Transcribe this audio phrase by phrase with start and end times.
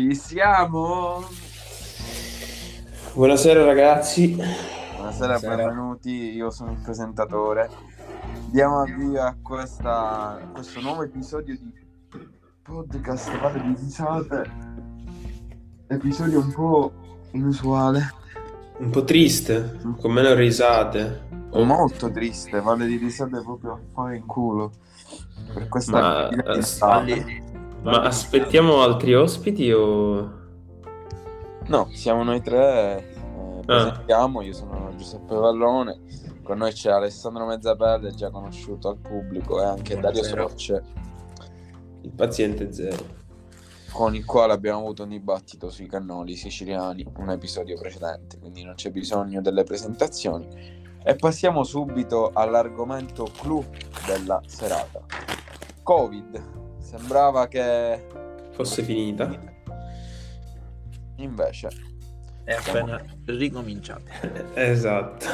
[0.00, 1.22] Ci siamo!
[3.12, 4.28] Buonasera ragazzi.
[4.34, 5.56] Buonasera, Buonasera.
[5.56, 7.68] benvenuti, io sono il presentatore.
[8.50, 11.70] Diamo avvio a, questa, a questo nuovo episodio di
[12.62, 14.50] podcast Vale di risate.
[15.88, 16.92] Episodio un po'
[17.32, 18.14] inusuale,
[18.78, 21.28] Un po' triste, con meno risate.
[21.50, 24.72] Oh, molto triste, Vale di risate proprio a fare in culo.
[25.52, 27.48] Per questa Ma, eh, estate.
[27.82, 30.38] Ma aspettiamo altri ospiti o...
[31.66, 33.58] No, siamo noi tre, Ah.
[33.60, 36.00] eh, presentiamo, io sono Giuseppe Vallone,
[36.42, 40.48] con noi c'è Alessandro Mezzapelle, già conosciuto al pubblico, e anche Dario Buonasera.
[40.48, 40.82] Socce,
[42.02, 43.18] Il paziente zero.
[43.92, 48.74] con il quale abbiamo avuto un dibattito sui cannoli siciliani, un episodio precedente, quindi non
[48.74, 50.46] c'è bisogno delle presentazioni.
[51.02, 53.64] E passiamo subito all'argomento clou
[54.06, 55.00] della serata.
[55.82, 56.58] Covid.
[56.90, 58.04] Sembrava che
[58.50, 59.30] Fosse finita.
[61.18, 61.68] invece,
[62.42, 64.02] È appena ricominciato.
[64.54, 65.24] Esatto.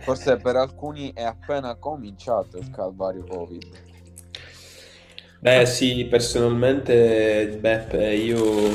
[0.00, 3.64] forse per alcuni è appena cominciato il calvario Covid.
[5.40, 8.68] Beh sì, personalmente, Beppe, io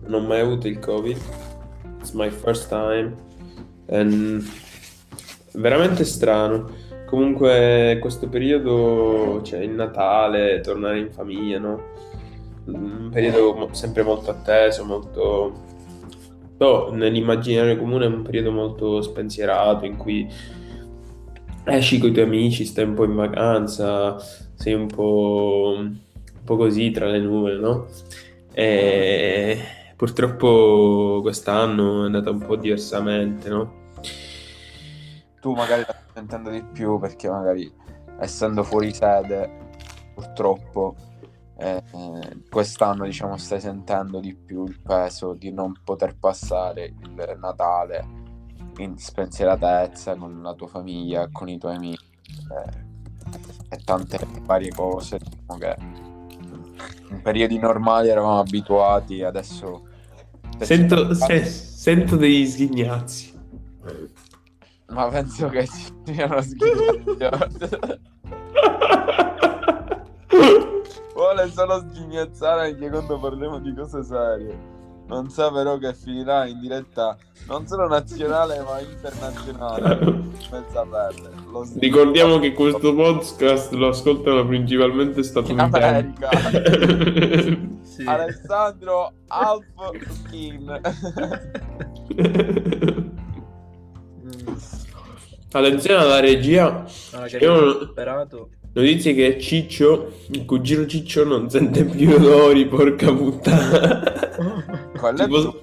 [0.00, 1.16] non ho mai avuto il Covid.
[2.00, 3.16] It's my first time.
[3.86, 4.46] And...
[5.52, 6.81] Veramente strano.
[7.12, 11.82] Comunque questo periodo, cioè il Natale, tornare in famiglia, no?
[12.64, 15.52] Un periodo sempre molto atteso, molto...
[16.56, 20.26] No, nell'immaginario comune è un periodo molto spensierato in cui
[21.64, 24.16] esci con i tuoi amici, stai un po' in vacanza,
[24.54, 25.94] sei un po', un
[26.42, 27.88] po' così tra le nuvole, no?
[28.54, 29.58] E
[29.96, 33.80] purtroppo quest'anno è andata un po' diversamente, no?
[35.42, 37.72] tu magari sentendo di più perché magari
[38.18, 39.70] essendo fuori sede
[40.14, 40.94] purtroppo
[41.58, 41.82] eh,
[42.50, 48.20] quest'anno diciamo stai sentendo di più il peso di non poter passare il Natale
[48.78, 52.90] in spensieratezza con la tua famiglia con i tuoi amici eh,
[53.68, 55.76] e tante varie cose diciamo che
[57.10, 59.90] in periodi normali eravamo abituati adesso
[60.58, 63.32] Sento, se- sento degli sghignazzi.
[64.92, 67.68] Ma penso che ci siano sghignazzi
[71.14, 74.70] Vuole solo sghignazzare anche quando parliamo di cose serie.
[75.06, 77.16] Non sa però che finirà in diretta
[77.46, 79.98] non solo nazionale ma internazionale.
[81.50, 86.20] Lo sghignazzare- Ricordiamo che questo podcast lo ascoltano principalmente in statunitensi.
[87.92, 88.04] Sì.
[88.06, 89.66] Alessandro Alf
[90.08, 90.80] Skin.
[95.52, 98.48] Attenzione alla regia, ora che Io- abbiamo superato.
[98.72, 104.02] notizie che Ciccio, il cugino Ciccio non sente più odori, porca puttana.
[104.98, 105.62] Quello Si, brutto.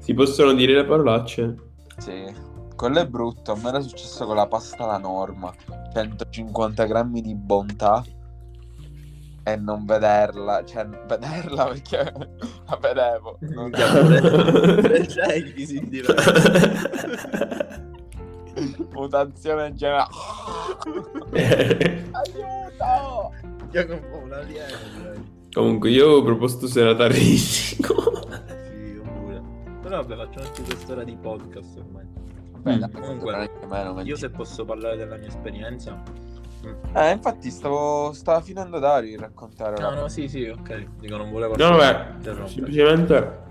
[0.00, 1.56] si possono dire le parolacce?
[1.98, 2.24] Sì,
[2.76, 3.52] quello è brutto.
[3.52, 5.52] A me era successo con la pasta alla norma.
[5.94, 8.04] 150 grammi di bontà
[9.44, 12.12] e non vederla, cioè vederla perché
[12.68, 13.38] la vedevo.
[13.40, 13.70] Non
[14.82, 16.22] Fratelli si diventa.
[18.92, 20.10] mutazione in generale.
[22.12, 23.32] Aiuto!
[23.72, 25.30] Io come un alieno.
[25.52, 27.94] Comunque io avevo proposto serata risico.
[28.68, 29.42] Sì, io pure.
[29.82, 32.04] Però vabbè, facciamo anche quest'ora di podcast ormai.
[32.62, 32.78] Beh, Mm.
[32.78, 33.50] dai, Comunque,
[34.04, 36.00] Io se posso parlare della mia esperienza.
[36.64, 36.96] mm.
[36.96, 40.86] Eh, infatti stavo stava finendo Dario di raccontare No, no, sì, sì, ok.
[41.00, 43.41] Dico, non volevo No, vabbè, semplicemente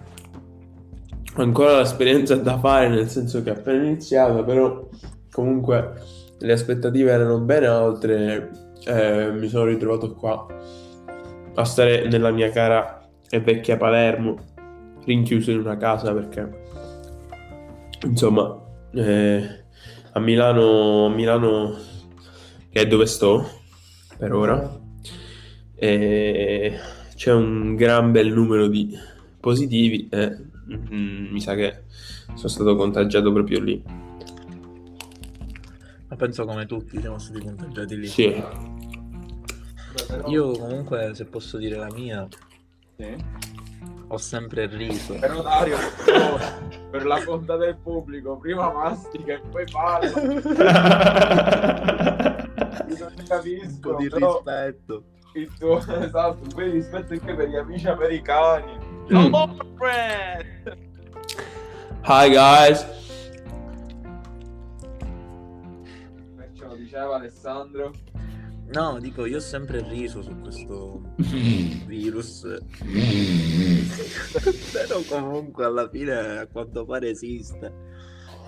[1.33, 4.89] ho ancora l'esperienza da fare, nel senso che è appena iniziato, però
[5.31, 5.93] comunque
[6.39, 8.51] le aspettative erano ben altre.
[8.85, 10.45] eh, mi sono ritrovato qua
[11.53, 14.37] a stare nella mia cara e vecchia Palermo,
[15.05, 16.49] rinchiuso in una casa perché,
[18.05, 18.59] insomma,
[18.93, 19.63] eh,
[20.11, 21.75] a Milano, Milano,
[22.69, 23.47] che è dove sto
[24.17, 24.79] per ora,
[25.75, 26.73] e
[27.15, 28.97] c'è un gran bel numero di
[29.39, 31.83] positivi e mm, mi sa che
[32.33, 33.83] sono stato contagiato proprio lì.
[36.07, 38.07] Ma penso come tutti siamo stati contagiati lì.
[38.07, 38.43] Sì,
[40.27, 42.27] Io comunque, se posso dire la mia,
[42.97, 43.15] Sì.
[44.07, 45.13] ho sempre riso.
[45.15, 45.77] Però Dario,
[46.89, 50.09] per la conta del pubblico, prima mastica e poi parla.
[50.09, 50.11] Io
[52.99, 55.03] non Un capisco, po' di però rispetto.
[55.33, 58.90] il tuo esatto, poi rispetto anche per gli amici americani.
[59.09, 59.15] Mm.
[59.15, 60.77] Hello, friend!
[62.03, 62.85] Hi guys.
[66.53, 67.91] Ce lo diceva Alessandro.
[68.73, 71.01] No, dico, io ho sempre riso su questo
[71.87, 72.45] virus.
[74.71, 77.73] Però comunque alla fine a quanto pare esiste.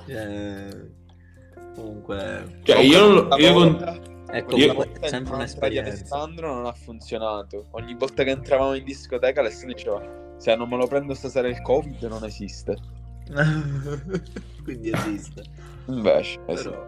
[0.08, 0.68] Cioè,
[1.76, 5.90] comunque Cioè, io non lo- io con- è Io- sempre Sempre un'esperienza.
[5.92, 7.68] Alessandro non ha funzionato.
[7.72, 11.62] Ogni volta che entravamo in discoteca Alessandro diceva se non me lo prendo stasera il
[11.62, 12.78] covid non esiste.
[14.64, 15.44] Quindi esiste.
[15.88, 16.64] Invece, eh sì.
[16.64, 16.86] Però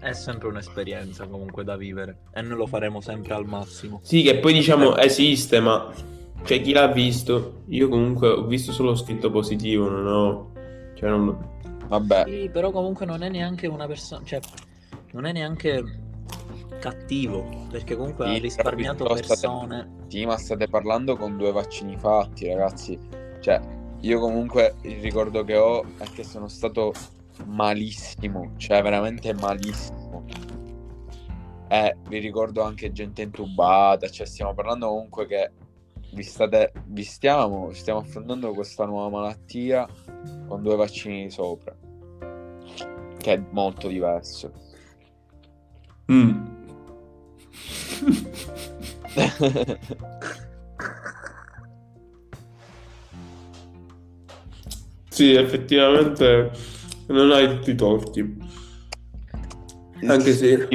[0.00, 4.00] eh, è sempre un'esperienza comunque da vivere e noi lo faremo sempre al massimo.
[4.02, 5.92] Sì, che poi diciamo esiste, ma
[6.44, 7.62] cioè chi l'ha visto?
[7.68, 10.52] Io comunque ho visto solo scritto positivo, non ho...
[10.94, 11.36] Cioè non...
[11.88, 14.40] vabbè, Sì, però comunque non è neanche una persona, cioè
[15.12, 15.82] non è neanche
[16.78, 19.90] cattivo, perché comunque Sì, ha risparmiato però state- persone.
[20.08, 22.98] sì, ma state parlando con due vaccini fatti, ragazzi.
[23.40, 23.60] Cioè,
[24.00, 26.92] io comunque il ricordo che ho è che sono stato
[27.46, 30.24] malissimo, cioè veramente malissimo.
[31.68, 35.50] Eh, vi ricordo anche gente intubata, cioè stiamo parlando comunque che
[36.12, 39.88] vi state, vi stiamo, stiamo affrontando questa nuova malattia
[40.46, 41.74] con due vaccini di sopra,
[43.18, 44.52] che è molto diverso.
[46.12, 46.53] Mm.
[55.10, 56.50] Sì, effettivamente
[57.06, 58.36] non hai tutti i torti.
[60.06, 60.68] Anche se...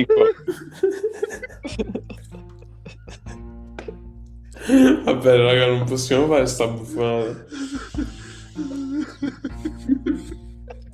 [5.04, 7.46] Vabbè, raga, non possiamo fare sta buffonata.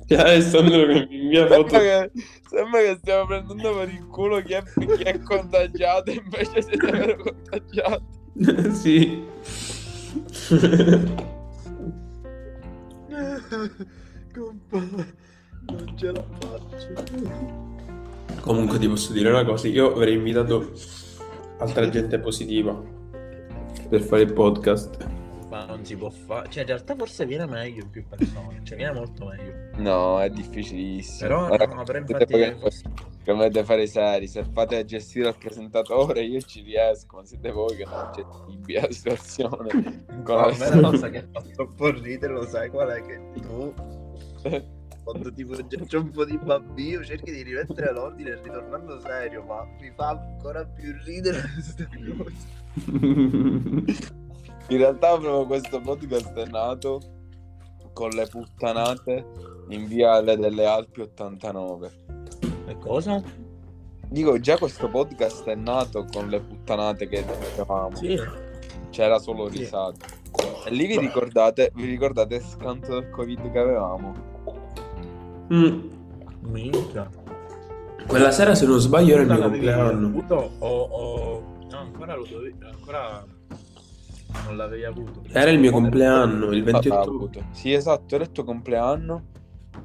[0.08, 1.78] Cioè, Alessandro che mi foto...
[1.78, 2.10] che,
[2.56, 7.16] sembra che stiamo prendendo per il culo chi è, chi è contagiato, invece siete vero
[7.22, 8.04] contagiati.
[8.72, 9.24] sì.
[15.66, 17.04] non ce la faccio.
[18.40, 20.72] Comunque ti posso dire una cosa, io avrei invitato
[21.58, 22.80] altra gente positiva
[23.88, 25.15] per fare il podcast.
[25.56, 26.48] Ma non si può fare.
[26.50, 28.60] Cioè, in realtà forse viene meglio in più persone.
[28.62, 29.52] Cioè, viene molto meglio.
[29.76, 31.28] No, è difficilissimo.
[31.28, 32.34] Però, Ora, no, però infatti.
[32.34, 37.50] che- che dovete fare seri, se fate gestire il presentatore io ci riesco, ma siete
[37.50, 40.04] voi che non gestibile la situazione.
[40.22, 43.02] Con No, a la cosa che fa troppo ridere, lo sai qual è?
[43.04, 43.74] Che tu,
[45.02, 45.56] quando tipo
[45.86, 50.64] c'è un po' di bambino, cerchi di rimettere l'ordine ritornando serio, ma mi fa ancora
[50.64, 52.34] più ridere questa cosa.
[54.68, 57.00] In realtà proprio questo podcast è nato
[57.92, 59.24] con le puttanate
[59.68, 61.90] in viale delle Alpi 89.
[62.66, 63.22] E cosa?
[64.08, 67.94] Dico, già questo podcast è nato con le puttanate che facevamo.
[67.96, 68.18] Sì.
[68.90, 69.58] C'era solo Sì.
[69.58, 70.04] risate.
[70.66, 74.14] E lì vi ricordate, vi ricordate il scanto del Covid che avevamo?
[75.52, 75.88] Mm.
[76.40, 77.08] Minchia.
[78.06, 80.06] Quella sera, se non sbaglio, era il mio compleanno.
[80.06, 81.42] avuto o, o...
[81.70, 82.56] No, ancora lo dovevi...
[82.64, 83.24] Ancora
[84.44, 85.22] non l'avevi avuto.
[85.32, 87.44] Era il mio compleanno, il Ah, 28 avuto.
[87.52, 89.24] Sì, esatto, era il tuo compleanno.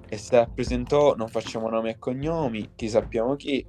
[0.08, 3.66] E se presentò, non facciamo nomi e cognomi, chi sappiamo chi.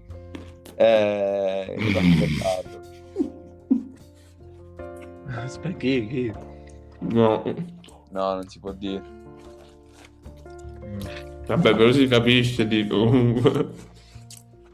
[0.74, 1.76] Eh.
[5.26, 6.06] Aspetta, chi?
[6.08, 6.32] chi?
[7.00, 7.42] No,
[8.10, 9.02] No, non si può dire.
[11.46, 13.90] Vabbè, però si capisce, dico comunque.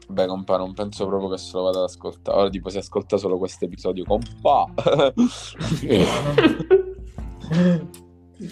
[0.09, 2.37] Beh, compa, non penso proprio che se lo vada ad ascoltare.
[2.37, 4.67] Ora, tipo, si ascolta solo questo episodio, compa.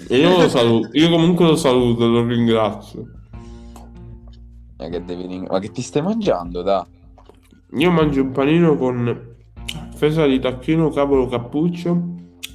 [0.09, 3.05] E io lo saluto, io comunque lo saluto, lo ringrazio.
[4.77, 6.85] Ma che, devi Ma che ti stai mangiando, da?
[7.71, 9.35] Io mangio un panino con
[9.95, 12.03] fesa di tacchino, cavolo cappuccio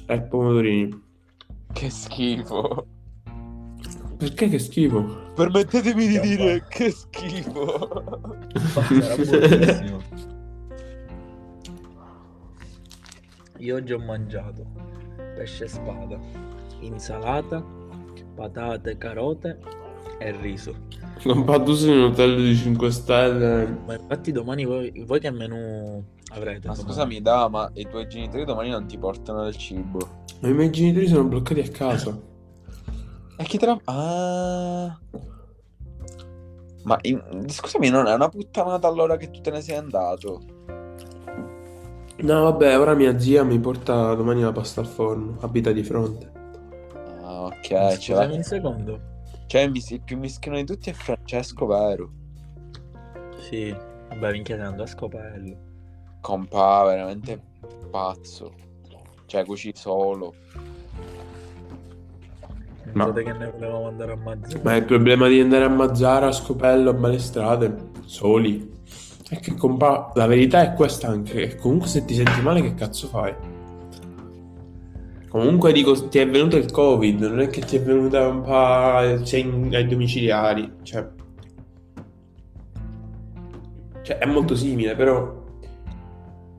[0.05, 1.01] e pomodorini.
[1.73, 2.85] Che schifo.
[4.23, 5.31] Perché che schifo?
[5.35, 7.89] Permettetemi di dire che schifo.
[8.71, 10.01] Sarà buonissimo.
[13.57, 14.65] Io oggi ho mangiato
[15.35, 16.17] pesce spada,
[16.79, 17.61] insalata,
[18.33, 19.59] patate, carote
[20.19, 20.73] e riso.
[21.21, 23.77] Compa, tu sei in un hotel di 5 stelle.
[23.85, 26.67] Ma infatti domani voi, voi che menù avrete?
[26.67, 26.81] Ma domani?
[26.81, 30.23] scusami, da, ma i tuoi genitori domani non ti portano del cibo?
[30.39, 32.31] Ma i miei genitori sono bloccati a casa.
[33.37, 33.79] E chi te la...
[33.85, 34.99] Ah...
[36.83, 40.41] Ma in- scusami, non è una puttanata allora che tu te ne sei andato?
[42.17, 45.37] No, vabbè, ora mia zia mi porta domani la pasta al forno.
[45.39, 46.31] Abita di fronte.
[47.21, 47.93] Ah, ok.
[47.93, 49.01] Scusami un secondo.
[49.47, 52.11] Cioè, il più mischino di tutti è Francesco, vero?
[53.39, 53.75] Sì,
[54.09, 55.57] vabbè, minchia, sei andato a scopello.
[56.21, 57.41] Compa, veramente
[57.89, 58.53] pazzo.
[59.25, 60.33] Cioè, cuci solo.
[62.91, 64.61] Ma- Pensate che ne volevamo andare a Mazzara?
[64.63, 68.71] Ma il problema di andare a Mazzara, a Scopello, a Balestrade, soli.
[69.29, 72.75] È che compa, la verità è questa anche, che comunque se ti senti male che
[72.75, 73.33] cazzo fai?
[75.29, 79.25] Comunque dico, ti è venuto il covid, non è che ti è venuta un po'...
[79.25, 81.09] sei in- ai domiciliari, cioè...
[84.03, 85.41] Cioè, è molto simile, però...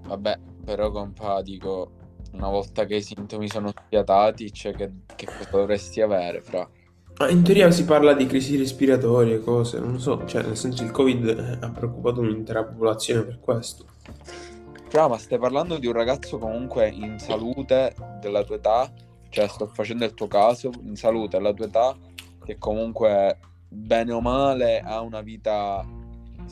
[0.08, 1.92] Vabbè, però compa, dico,
[2.34, 6.68] una volta che i sintomi sono spiatati, cioè che, che cosa dovresti avere, fra?
[7.16, 10.82] Ma in teoria si parla di crisi respiratorie, cose, non lo so, cioè nel senso
[10.82, 13.86] il Covid ha preoccupato un'intera popolazione per questo.
[14.88, 18.92] Fra, ma stai parlando di un ragazzo comunque in salute della tua età,
[19.28, 21.96] cioè sto facendo il tuo caso, in salute della tua età,
[22.44, 23.38] che comunque
[23.68, 25.84] bene o male ha una vita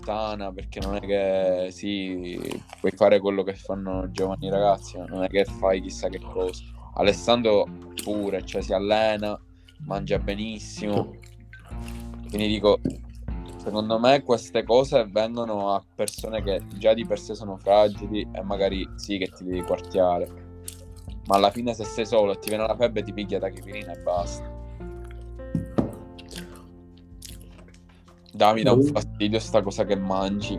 [0.02, 2.38] sana, perché non è che sì,
[2.80, 6.62] puoi fare quello che fanno i giovani ragazzi, non è che fai chissà che cosa.
[6.94, 7.66] Alessandro
[8.02, 9.38] pure, cioè si allena,
[9.87, 11.12] mangia benissimo.
[12.28, 12.80] Quindi dico,
[13.56, 18.42] secondo me queste cose vengono a persone che già di per sé sono fragili e
[18.42, 20.50] magari sì che ti devi quartiare.
[21.26, 23.99] Ma alla fine se sei solo e ti viene la febbre ti picchia tachipirina e
[23.99, 24.62] basta.
[28.35, 30.59] Dammi da un fastidio sta cosa che mangi.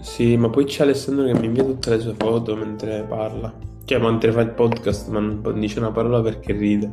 [0.00, 3.52] Sì, ma poi c'è Alessandro che mi invia tutte le sue foto mentre parla.
[3.84, 6.92] Cioè, mentre fa il podcast, ma non dice una parola perché ride.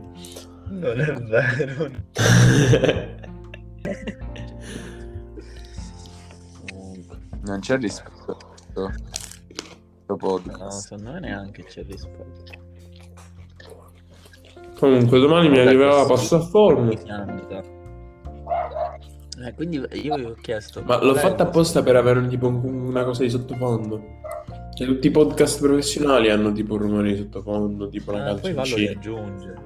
[0.69, 1.89] Non è vero.
[7.45, 8.37] Non c'è rispetto.
[8.73, 8.91] Questo
[10.07, 10.87] No, podcast.
[10.87, 12.43] secondo me neanche c'è rispetto.
[14.79, 16.89] Comunque, domani mi arriverà la pasta a forno.
[19.45, 20.81] Eh, quindi io vi ho chiesto.
[20.83, 24.01] Ma l'ho fatta apposta per avere un- tipo un- una cosa di sottofondo.
[24.75, 28.53] Cioè, tutti i podcast professionali hanno tipo un rumore di sottofondo, tipo la vostro- Eh,
[28.53, 29.61] poi vallo aggiungere.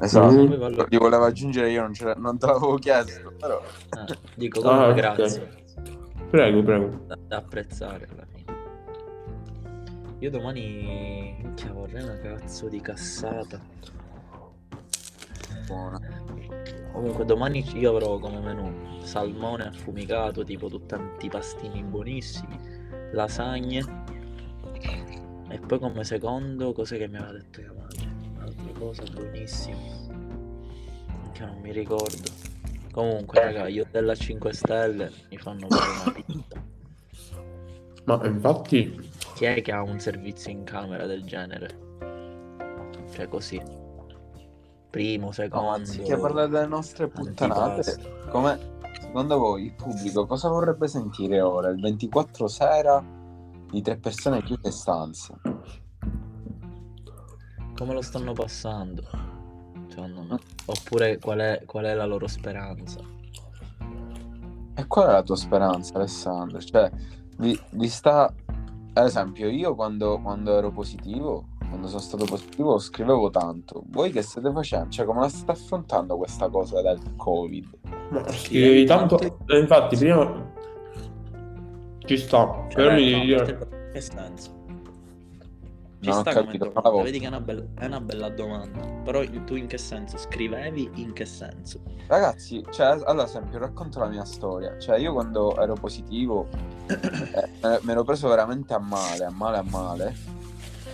[0.00, 0.32] Esatto.
[0.42, 0.46] Mm.
[0.48, 0.84] Poi vallo...
[0.84, 3.62] Ti volevo aggiungere io, non, ce l'ho- non te l'avevo chiesto, però.
[4.08, 4.94] eh, dico Ah, come ok.
[4.94, 5.48] grazie.
[6.30, 7.00] Prego, prego.
[7.06, 8.44] Da, da apprezzare alla fine.
[10.18, 13.58] Io domani minchia, vorrei una cazzo di cassata.
[15.66, 16.00] Buona.
[16.96, 22.58] Comunque domani io avrò come menù salmone affumicato, tipo tutti antipastini buonissimi,
[23.12, 23.84] lasagne
[25.50, 27.98] e poi come secondo cose che mi aveva detto mia madre,
[28.38, 30.06] altre cose buonissime
[31.32, 32.30] che non mi ricordo.
[32.90, 36.64] Comunque raga, io della 5 stelle mi fanno pure una pizza.
[38.04, 41.78] Ma infatti, Chi è che ha un servizio in camera del genere?
[43.12, 43.84] Cioè così.
[44.96, 45.68] Primo, No, secondo.
[45.68, 51.68] anziché parlare delle nostre puttanate, come secondo voi il pubblico cosa vorrebbe sentire ora?
[51.68, 53.04] Il 24 sera
[53.70, 55.38] di tre persone chiuse in stanza.
[57.74, 59.02] Come lo stanno passando?
[59.88, 60.38] Secondo me.
[60.64, 62.98] Oppure qual è, qual è la loro speranza?
[64.76, 66.58] E qual è la tua speranza, Alessandro?
[66.58, 66.90] Cioè,
[67.36, 68.32] vi, vi sta.
[68.94, 73.82] Ad esempio, io quando, quando ero positivo, quando sono stato positivo, scrivevo tanto.
[73.88, 74.90] Voi che state facendo?
[74.90, 77.78] Cioè, come la state affrontando questa cosa del Covid?
[78.10, 79.18] ma scrivevi tanto...
[79.20, 80.54] eh, infatti, prima...
[81.98, 83.46] Ci sta, però mi devi no, dire...
[83.46, 84.54] Cioè, Che senso?
[85.98, 87.02] Ci Non ho sta come capito, bravo.
[87.02, 88.80] vedi che è una, bella, è una bella domanda.
[89.02, 90.18] Però tu in che senso?
[90.18, 91.80] Scrivevi in che senso?
[92.06, 94.78] Ragazzi, cioè, allora, ad esempio, racconto la mia storia.
[94.78, 96.46] Cioè, io quando ero positivo,
[96.86, 100.14] eh, me- ero preso veramente a male, a male, a male.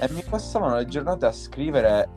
[0.02, 2.08] E mi passavano le giornate a scrivere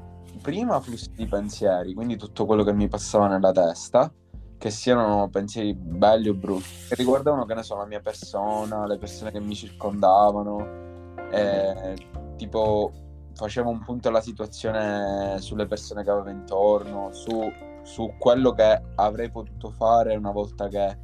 [0.41, 4.11] prima flussi di pensieri, quindi tutto quello che mi passava nella testa,
[4.57, 8.97] che siano pensieri belli o brutti, che riguardavano, che ne so, la mia persona, le
[8.97, 11.13] persone che mi circondavano.
[11.29, 11.95] eh,
[12.37, 12.91] tipo,
[13.35, 17.39] facevo un punto alla situazione sulle persone che avevo intorno, su
[17.83, 20.97] su quello che avrei potuto fare una volta che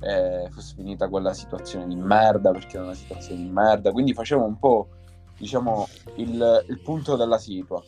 [0.00, 3.90] eh, fosse finita quella situazione di merda, perché era una situazione di merda.
[3.90, 4.88] Quindi facevo un po',
[5.38, 7.82] diciamo, il, il punto della situa.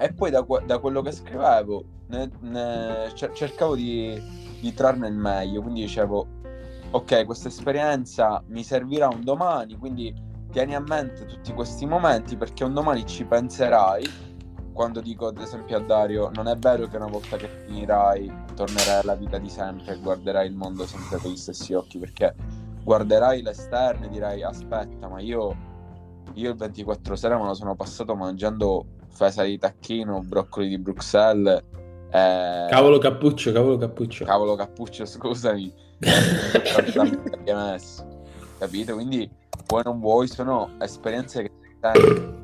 [0.00, 4.20] E poi da, da quello che scrivevo ne- ne- cer- cercavo di,
[4.60, 5.62] di trarne il meglio.
[5.62, 6.26] Quindi dicevo,
[6.90, 10.14] ok, questa esperienza mi servirà un domani, quindi
[10.50, 14.26] tieni a mente tutti questi momenti perché un domani ci penserai
[14.78, 19.00] quando dico ad esempio a Dario, non è vero che una volta che finirai tornerai
[19.00, 22.32] alla vita di sempre e guarderai il mondo sempre con gli stessi occhi, perché
[22.84, 25.56] guarderai l'esterno e dirai aspetta, ma io,
[26.38, 31.62] io il 24 sera me lo sono passato mangiando fesa di tacchino, broccoli di Bruxelles,
[32.10, 34.24] eh, Cavolo cappuccio, cavolo cappuccio.
[34.24, 35.72] cavolo cappuccio, scusami,
[37.44, 38.22] messo,
[38.58, 38.94] capito?
[38.94, 39.28] Quindi
[39.66, 41.50] vuoi non vuoi, sono esperienze che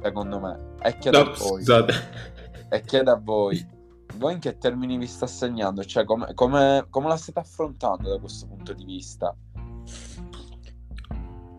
[0.02, 0.72] secondo me.
[0.82, 1.62] E chiedo No, a voi.
[1.62, 1.92] scusate.
[2.70, 3.64] E chiedo a voi,
[4.16, 5.84] voi in che termini vi sta segnando?
[5.84, 9.34] Cioè, come, come- come la state affrontando da questo punto di vista?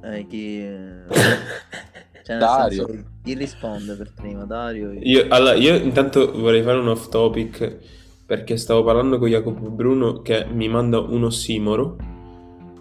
[0.04, 0.60] Eh, chi...
[2.26, 2.88] Cioè, Dario.
[2.88, 4.46] senso, chi risponde per prima?
[4.46, 4.92] Dario?
[4.94, 7.78] Io, allora, io intanto vorrei fare un off topic
[8.26, 11.96] perché stavo parlando con Jacopo Bruno che mi manda un ossimoro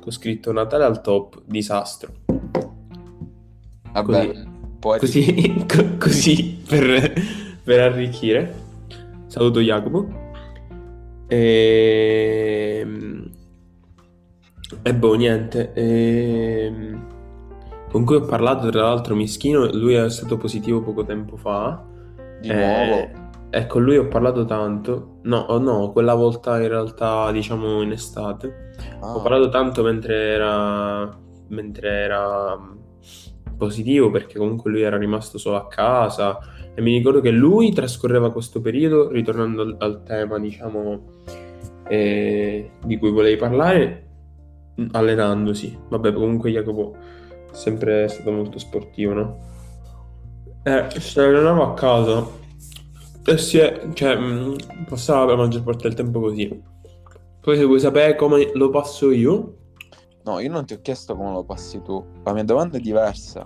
[0.01, 2.13] con scritto Natale al top, disastro.
[3.93, 4.49] Vabbè, Così.
[4.79, 7.13] poi Così, co- così per,
[7.63, 8.55] per arricchire.
[9.27, 10.09] Saluto Jacopo.
[11.29, 13.31] Ehm,
[14.83, 15.73] E, boh, niente.
[15.75, 17.07] Ehm,
[17.95, 19.71] Con cui ho parlato, tra l'altro, Mischino.
[19.73, 21.81] Lui è stato positivo poco tempo fa.
[22.41, 23.09] di Eh, nuovo.
[23.51, 25.19] E con lui ho parlato tanto.
[25.23, 28.73] No, oh no, quella volta in realtà, diciamo, in estate.
[28.99, 31.09] Ah, Ho parlato tanto mentre era,
[31.51, 36.37] mentre era mm, positivo perché comunque lui era rimasto solo a casa
[36.75, 41.01] e mi ricordo che lui trascorreva questo periodo, ritornando al, al tema diciamo
[41.87, 44.09] eh, di cui volevi parlare,
[44.81, 45.79] mm, allenandosi.
[45.91, 46.97] Vabbè, comunque Jacopo
[47.55, 49.39] sempre stato molto sportivo, no?
[50.65, 52.27] Eh, si allenava a casa
[53.27, 54.55] e si è, cioè, mm,
[54.89, 56.63] passava la maggior parte del tempo così.
[57.41, 59.57] Poi se vuoi sapere come lo passo io,
[60.25, 62.03] No, io non ti ho chiesto come lo passi tu.
[62.25, 63.45] La mia domanda è diversa.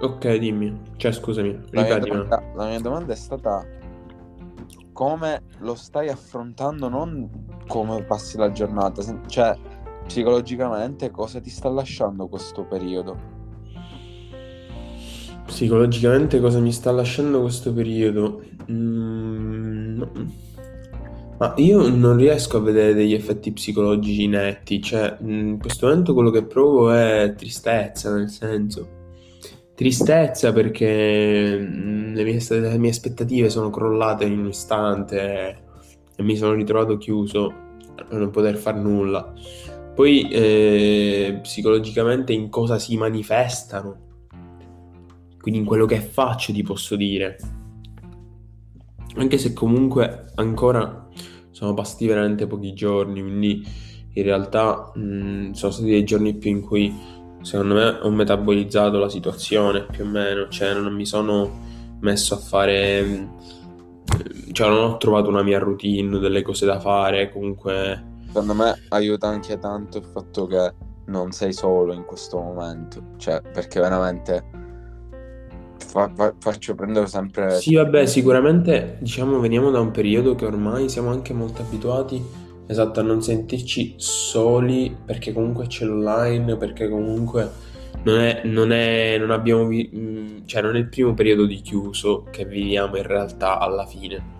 [0.00, 0.78] ok, dimmi.
[0.96, 2.16] Cioè, scusami, La mia, ripetimi.
[2.16, 3.66] domanda, la mia domanda è stata
[4.92, 9.56] come lo stai affrontando, non come passi la giornata, cioè
[10.04, 13.36] psicologicamente cosa ti sta lasciando questo periodo?
[15.48, 18.42] Psicologicamente cosa mi sta lasciando questo periodo?
[18.70, 20.02] Mm.
[21.38, 26.12] Ma io non riesco a vedere degli effetti psicologici netti, cioè mm, in questo momento
[26.12, 28.88] quello che provo è tristezza, nel senso.
[29.74, 35.62] Tristezza perché mm, le mie, le mie aspettative sono crollate in un istante
[36.14, 37.54] e mi sono ritrovato chiuso
[37.96, 39.32] per non poter fare nulla.
[39.94, 44.07] Poi eh, psicologicamente in cosa si manifestano?
[45.48, 47.38] Quindi in quello che faccio ti posso dire.
[49.16, 51.08] Anche se comunque ancora
[51.52, 53.66] sono passati veramente pochi giorni, quindi
[54.12, 56.94] in realtà mh, sono stati dei giorni più in cui
[57.40, 61.50] secondo me ho metabolizzato la situazione più o meno, cioè non mi sono
[62.00, 63.32] messo a fare, mh,
[64.52, 68.16] cioè non ho trovato una mia routine, delle cose da fare, comunque.
[68.26, 70.74] Secondo me aiuta anche tanto il fatto che
[71.06, 74.66] non sei solo in questo momento, cioè perché veramente
[75.88, 77.58] fa- fa- faccio prendere sempre...
[77.58, 82.22] Sì, vabbè, sicuramente diciamo veniamo da un periodo che ormai siamo anche molto abituati,
[82.66, 87.50] esatto, a non sentirci soli perché comunque c'è l'online, perché comunque
[88.04, 91.60] non è, non è, non abbiamo, vi- mh, cioè non è il primo periodo di
[91.60, 94.36] chiuso che viviamo in realtà alla fine.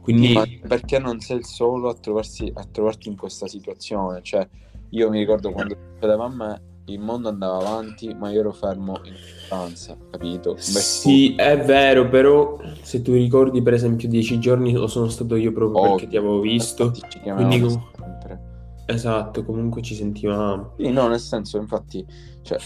[0.00, 4.20] Quindi, Ma perché non sei il solo a, trovarsi, a trovarti in questa situazione?
[4.22, 4.46] Cioè,
[4.90, 9.00] io mi ricordo quando succedeva a me, il mondo andava avanti, ma io ero fermo
[9.04, 10.50] in stanza, capito?
[10.50, 15.36] Invece sì, è vero, però se tu ricordi per esempio dieci giorni lo sono stato
[15.36, 15.94] io proprio Ovvio.
[15.94, 16.92] perché ti avevo visto.
[16.92, 18.40] ci Quindi com- sempre.
[18.86, 20.72] Esatto, comunque ci sentivamo.
[20.78, 22.06] Sì, no, nel senso, infatti,
[22.42, 22.58] cioè,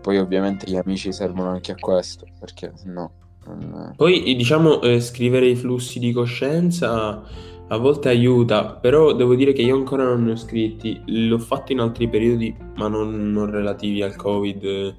[0.00, 3.10] poi ovviamente gli amici servono anche a questo, perché no.
[3.46, 7.22] non- Poi diciamo eh, scrivere i flussi di coscienza
[7.68, 11.72] a volte aiuta, però devo dire che io ancora non ne ho scritti, l'ho fatto
[11.72, 14.94] in altri periodi ma non, non relativi al Covid.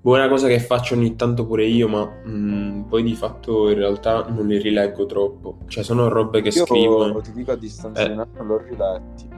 [0.00, 3.68] Boh, è una cosa che faccio ogni tanto pure io, ma mm, poi di fatto
[3.70, 5.58] in realtà non li rileggo troppo.
[5.68, 7.20] Cioè sono robe che Io scrivo.
[7.20, 8.06] ti dico a distanza Eh.
[8.06, 9.28] di un anno l'ho riletti.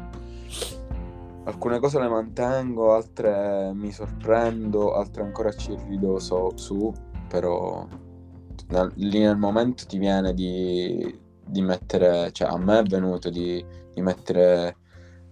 [1.46, 6.90] Alcune cose le mantengo, altre mi sorprendo, altre ancora ci rido so- su,
[7.28, 7.86] però
[8.94, 11.14] lì nel momento ti viene di,
[11.46, 14.76] di mettere, cioè a me è venuto di, di mettere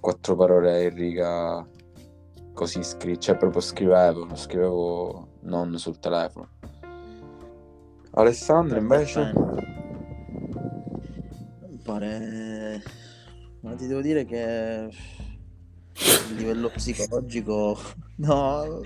[0.01, 1.67] quattro parole in riga
[2.53, 6.49] così scritte, cioè proprio scrivevo, lo scrivevo non sul telefono.
[8.13, 9.33] Alessandro invece...
[11.83, 12.83] Pare...
[13.61, 14.89] Ma ti devo dire che a
[16.35, 17.79] livello psicologico
[18.17, 18.81] no,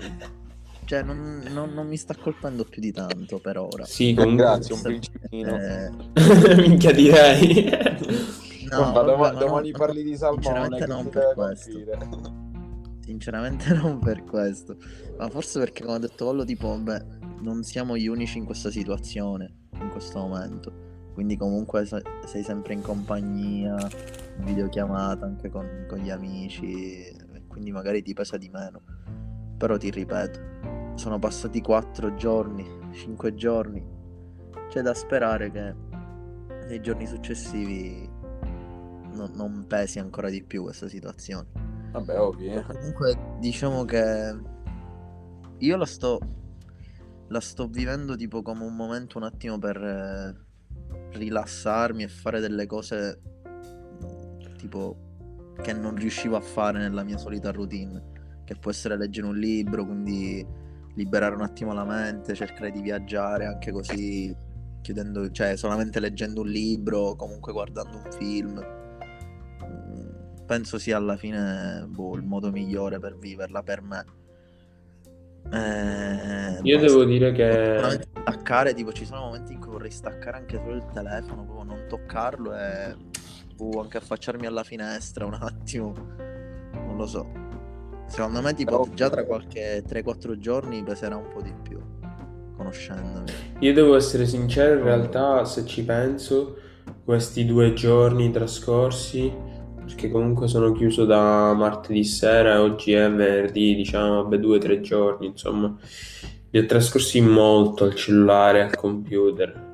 [0.87, 3.83] cioè non, non- non mi sta colpendo più di tanto per ora.
[3.83, 4.43] Sì, comunque...
[4.43, 5.57] Grazie, un principino.
[5.59, 5.91] Eh,
[6.55, 7.69] Minchia direi.
[8.69, 11.71] no, vabbè, domani, ma domani no, parli di salmone sinceramente non per questo.
[11.71, 11.97] capire.
[13.01, 14.77] Sinceramente non per questo,
[15.17, 17.05] ma forse perché come ha detto Vollo tipo, vabbè,
[17.41, 20.85] non siamo gli unici in questa situazione, in questo momento.
[21.13, 23.75] Quindi comunque se- sei sempre in compagnia,
[24.37, 27.03] videochiamata anche con, con gli amici,
[27.47, 28.81] quindi magari ti pesa di meno.
[29.57, 30.39] Però ti ripeto,
[30.97, 33.85] sono passati 4 giorni, 5 giorni.
[34.69, 35.75] C'è da sperare che
[36.67, 38.09] nei giorni successivi
[39.13, 41.47] non- non pesi ancora di più questa situazione.
[41.91, 42.59] Vabbè, ovvio.
[42.59, 42.63] eh.
[42.63, 44.35] Comunque diciamo che
[45.59, 46.19] io la sto,
[47.27, 50.35] la sto vivendo tipo come un momento un attimo per eh,
[51.17, 54.97] rilassarmi e fare delle cose mm, tipo
[55.61, 59.85] che non riuscivo a fare nella mia solita routine, che può essere leggere un libro,
[59.85, 60.45] quindi
[60.97, 64.35] liberare un attimo la mente, cercare di viaggiare anche così,
[64.81, 68.65] chiudendo, cioè solamente leggendo un libro, comunque guardando un film.
[69.63, 74.05] Mm, Penso sia alla fine boh, il modo migliore per viverla per me.
[75.49, 80.57] Eh, Io devo dire che staccare, tipo ci sono momenti in cui vorrei staccare anche
[80.57, 82.95] solo il telefono, proprio non toccarlo e
[83.55, 85.93] boh, anche affacciarmi alla finestra un attimo.
[86.73, 87.36] Non lo so.
[88.17, 91.77] Secondo me tipo Però- già tra qualche 3-4 giorni peserà un po' di più,
[92.55, 93.29] conoscendomi.
[93.59, 96.57] Io devo essere sincero, in realtà, se ci penso,
[97.05, 99.31] questi due giorni trascorsi,
[99.85, 104.59] perché comunque sono chiuso da martedì sera e oggi è venerdì, diciamo, vabbè, due o
[104.59, 105.77] tre giorni, insomma,
[106.49, 109.69] li ho trascorsi molto al cellulare, al computer.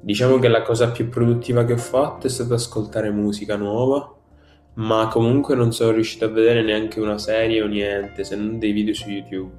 [0.00, 4.17] Diciamo che la cosa più produttiva che ho fatto è stata ascoltare musica nuova,
[4.78, 8.72] ma comunque non sono riuscito a vedere neanche una serie o niente, se non dei
[8.72, 9.54] video su YouTube.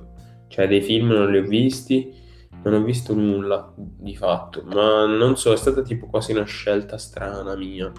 [0.48, 2.18] Cioè, dei film non li ho visti.
[2.62, 6.98] Non ho visto nulla di fatto, ma non so, è stata tipo quasi una scelta
[6.98, 7.90] strana mia.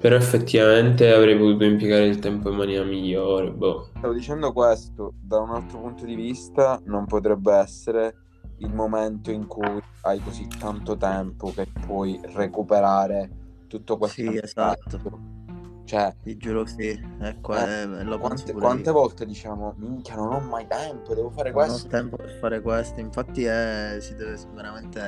[0.00, 3.90] Però effettivamente avrei potuto impiegare il tempo in maniera migliore, boh.
[3.96, 8.16] Stavo dicendo questo, da un altro punto di vista non potrebbe essere
[8.58, 13.30] il momento in cui hai così tanto tempo che puoi recuperare
[13.68, 15.43] tutto quel Sì, tempo esatto.
[15.84, 20.40] Cioè, Ti giuro sì, ecco, Eh, eh, lo quante, quante volte diciamo, minchia, non ho
[20.40, 21.88] mai tempo, devo fare Non ho questo.
[21.88, 25.00] tempo per fare questo, infatti è, si deve veramente...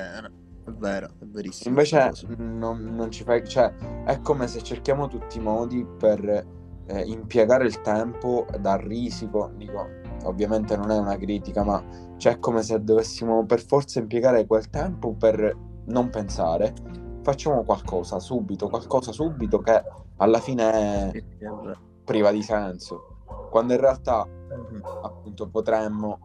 [0.67, 1.71] È vero, è verissimo.
[1.71, 2.27] Invece cosa.
[2.39, 3.73] non, non ci fai, cioè,
[4.05, 6.45] è come se cerchiamo tutti i modi per
[6.87, 9.87] eh, impiegare il tempo dal risico, dico,
[10.25, 11.83] ovviamente non è una critica, ma
[12.17, 16.75] cioè, è come se dovessimo per forza impiegare quel tempo per non pensare.
[17.27, 19.83] Facciamo qualcosa subito, qualcosa subito che
[20.19, 21.23] alla fine è
[22.05, 23.25] priva di senso.
[23.51, 24.81] Quando in realtà Mhm.
[25.03, 26.21] appunto potremmo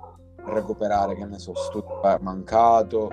[0.45, 3.09] recuperare, che ne so, studio mancato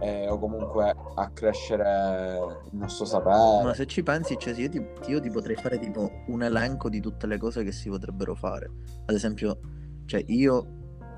[0.00, 3.64] eh, o comunque accrescere il nostro sapere.
[3.64, 7.00] Ma se ci pensi, cioè, io, ti, io ti potrei fare tipo un elenco di
[7.00, 8.70] tutte le cose che si potrebbero fare.
[9.06, 9.58] Ad esempio,
[10.04, 10.66] cioè io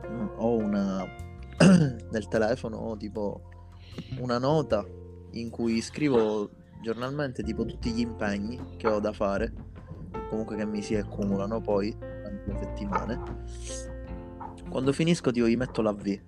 [0.09, 1.05] mm, ho una
[2.12, 3.40] nel telefono ho tipo
[4.21, 4.85] una nota
[5.40, 6.51] in cui scrivo
[6.83, 9.53] giornalmente tipo tutti gli impegni che ho da fare,
[10.29, 13.22] comunque che mi si accumulano poi durante le settimane.
[14.68, 16.20] Quando finisco tipo gli metto la V.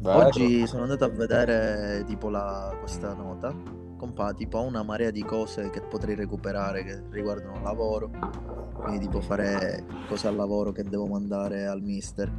[0.00, 0.26] Vero?
[0.26, 3.54] Oggi sono andato a vedere tipo la, questa nota,
[3.96, 8.10] compa, tipo ho una marea di cose che potrei recuperare che riguardano il lavoro,
[8.74, 12.30] quindi tipo fare cose al lavoro che devo mandare al mister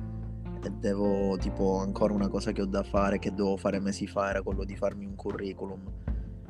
[0.63, 4.30] e devo tipo ancora una cosa che ho da fare che dovevo fare mesi fa
[4.30, 5.82] era quello di farmi un curriculum.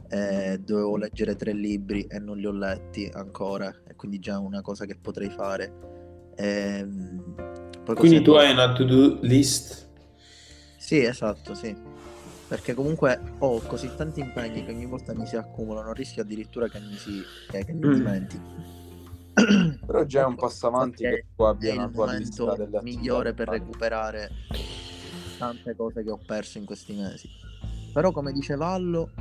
[0.10, 4.62] E dovevo leggere tre libri e non li ho letti ancora e quindi già una
[4.62, 5.74] cosa che potrei fare.
[6.36, 7.36] Ehm,
[7.84, 9.90] poi Quindi tu hai una to-do list?
[10.78, 11.76] Sì, esatto, sì.
[12.48, 16.80] Perché comunque ho così tanti impegni che ogni volta mi si accumulano, rischio addirittura che
[16.80, 17.94] mi si che, che mi Mm.
[17.94, 18.77] dimentichi.
[19.86, 22.64] Però già è un passo avanti che tu è abbia una il tua lista momento
[22.64, 24.32] delle migliore per recuperare
[25.38, 27.30] tante cose che ho perso in questi mesi.
[27.94, 29.12] Però come dice Vallo,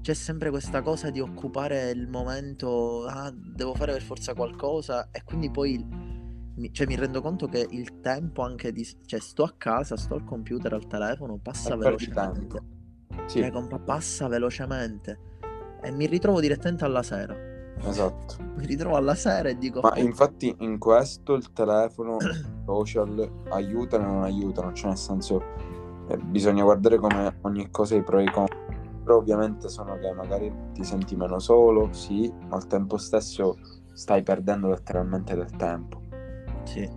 [0.00, 5.22] c'è sempre questa cosa di occupare il momento, ah, devo fare per forza qualcosa e
[5.24, 5.84] quindi poi
[6.56, 8.86] mi, cioè, mi rendo conto che il tempo anche di...
[9.04, 12.62] cioè sto a casa, sto al computer, al telefono, passa perdi velocemente.
[13.26, 15.18] Sì, Cioè, compa, passa velocemente
[15.82, 17.45] e mi ritrovo direttamente alla sera.
[17.84, 18.36] Esatto.
[18.56, 19.80] Mi ritrovo alla sera e dico...
[19.80, 24.98] Ma "Oh, infatti in questo il telefono, i social aiutano e non aiutano, cioè nel
[24.98, 25.42] senso
[26.08, 28.64] eh, bisogna guardare come ogni cosa i pro e i contro.
[29.04, 33.56] Però ovviamente sono che magari ti senti meno solo, sì, ma al tempo stesso
[33.92, 36.02] stai perdendo letteralmente del tempo.
[36.64, 36.90] Sì,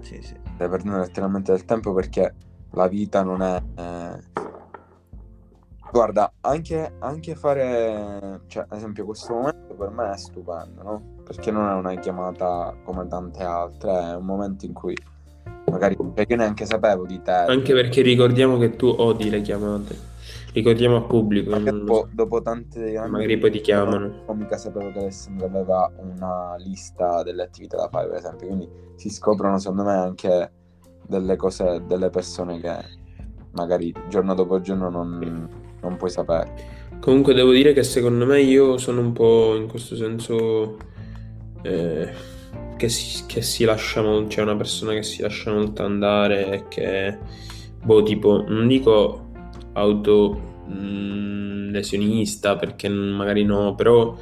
[0.00, 0.36] sì, sì.
[0.54, 2.34] Stai perdendo letteralmente del tempo perché
[2.72, 3.62] la vita non è...
[3.76, 4.46] eh,
[5.90, 11.02] Guarda, anche, anche fare, cioè, ad esempio, questo momento per me è stupendo, no?
[11.24, 14.94] Perché non è una chiamata come tante altre, è un momento in cui
[15.70, 17.32] magari perché io neanche sapevo di te.
[17.32, 20.16] Anche perché ricordiamo che tu odi le chiamate.
[20.52, 21.50] Ricordiamo al pubblico.
[21.50, 24.22] Non dopo, dopo tanti anni Magari poi ti chiamano.
[24.26, 28.46] non mica sapevo che Alessandro aveva una lista delle attività da fare, per esempio.
[28.46, 30.52] Quindi si scoprono, secondo me, anche
[31.06, 32.76] delle cose, delle persone che
[33.52, 35.48] magari giorno dopo giorno non,
[35.82, 36.76] non puoi sapere.
[37.00, 40.76] Comunque devo dire che secondo me io sono un po' in questo senso
[41.62, 42.10] eh,
[42.76, 46.68] che si, che si lascia molto, c'è una persona che si lascia molto andare e
[46.68, 47.18] che,
[47.82, 49.30] boh, tipo, non dico
[49.72, 54.16] auto mh, lesionista perché magari no, però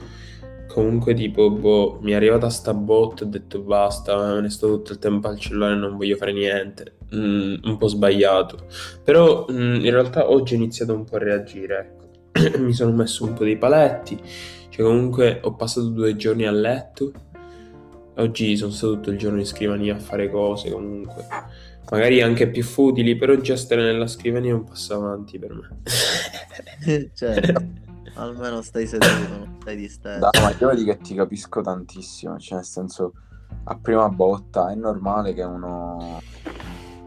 [0.66, 4.98] comunque tipo, boh, mi è arrivata sta bot, ho detto basta, ne sto tutto il
[4.98, 8.66] tempo al cellulare non voglio fare niente, mm, un po' sbagliato.
[9.02, 12.58] Però mm, in realtà oggi ho iniziato un po' a reagire, ecco.
[12.62, 14.20] mi sono messo un po' dei paletti,
[14.68, 17.12] cioè comunque ho passato due giorni a letto,
[18.16, 21.26] oggi sono stato tutto il giorno in scrivania a fare cose comunque.
[21.90, 25.80] Magari anche più futili, però già stare nella scrivania è un passo avanti per me.
[27.14, 27.84] certo.
[28.14, 30.18] Almeno stai seduto, non stai disteso.
[30.30, 33.12] Dai, ma io vedi che ti capisco tantissimo, cioè nel senso,
[33.64, 36.20] a prima botta è normale che uno...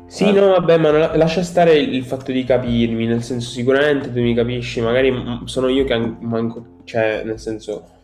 [0.10, 4.34] Sì, no, vabbè, ma lascia stare il fatto di capirmi, nel senso sicuramente tu mi
[4.34, 5.14] capisci, magari
[5.46, 7.99] sono io che manco, cioè nel senso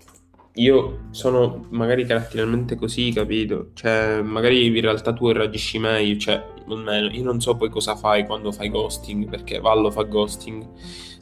[0.56, 3.72] io sono magari caratterialmente così, capito?
[3.74, 8.26] Cioè, magari in realtà tu reagisci meglio, cioè, almeno io non so poi cosa fai
[8.26, 10.66] quando fai ghosting, perché Vallo fa ghosting,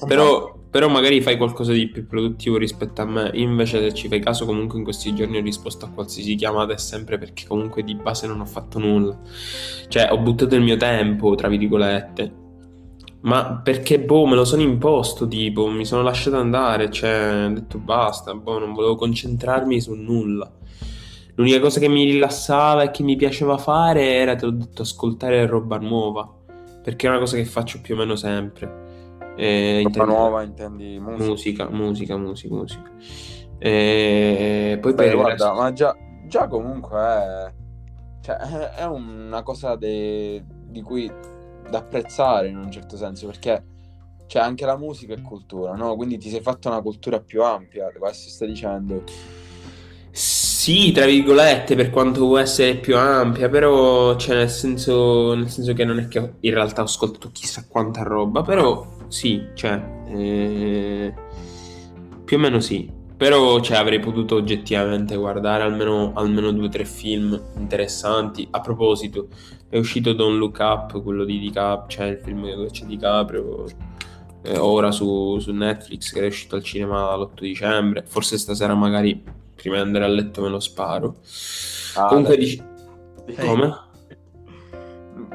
[0.05, 3.31] però, però, magari fai qualcosa di più produttivo rispetto a me.
[3.33, 6.73] Io invece se ci fai caso comunque in questi giorni ho risposto a qualsiasi chiamata
[6.73, 9.19] e sempre perché comunque di base non ho fatto nulla.
[9.87, 12.41] Cioè, ho buttato il mio tempo, tra virgolette
[13.23, 17.77] ma perché, boh, me lo sono imposto, tipo, mi sono lasciato andare, cioè, ho detto
[17.77, 20.51] basta, boh, non volevo concentrarmi su nulla.
[21.35, 25.45] L'unica cosa che mi rilassava e che mi piaceva fare era, te l'ho detto, ascoltare
[25.45, 26.29] roba nuova,
[26.83, 28.81] perché è una cosa che faccio più o meno sempre.
[29.37, 30.11] Eh, roba intendi...
[30.11, 31.69] nuova intendi musica?
[31.69, 32.91] Musica, musica, musica, musica.
[33.57, 35.53] E poi Beh, per guarda, resto...
[35.53, 35.95] ma già,
[36.27, 37.53] già comunque è,
[38.21, 40.43] cioè, è una cosa de...
[40.67, 41.09] di cui
[41.69, 43.63] da apprezzare in un certo senso perché
[44.27, 45.95] c'è anche la musica e cultura, no?
[45.95, 49.03] Quindi ti sei fatta una cultura più ampia, questo stai dicendo.
[50.09, 55.73] Sì, tra virgolette, per quanto può essere più ampia, però cioè, nel, senso, nel senso
[55.73, 61.13] che non è che in realtà ho ascoltato chissà quanta roba, però sì, cioè, eh,
[62.23, 63.01] più o meno sì.
[63.23, 68.45] Però cioè, avrei potuto oggettivamente guardare almeno, almeno due o tre film interessanti.
[68.51, 69.29] A proposito,
[69.69, 73.65] è uscito Don't Look Up, quello di DiCaprio, cioè il film dove c'è DiCaprio,
[74.41, 78.03] eh, ora su, su, Netflix, che è uscito al cinema l'8 dicembre.
[78.05, 79.23] Forse stasera magari,
[79.55, 81.15] prima di andare a letto, me lo sparo.
[81.95, 82.61] Ah, Comunque dici...
[83.39, 83.73] Come?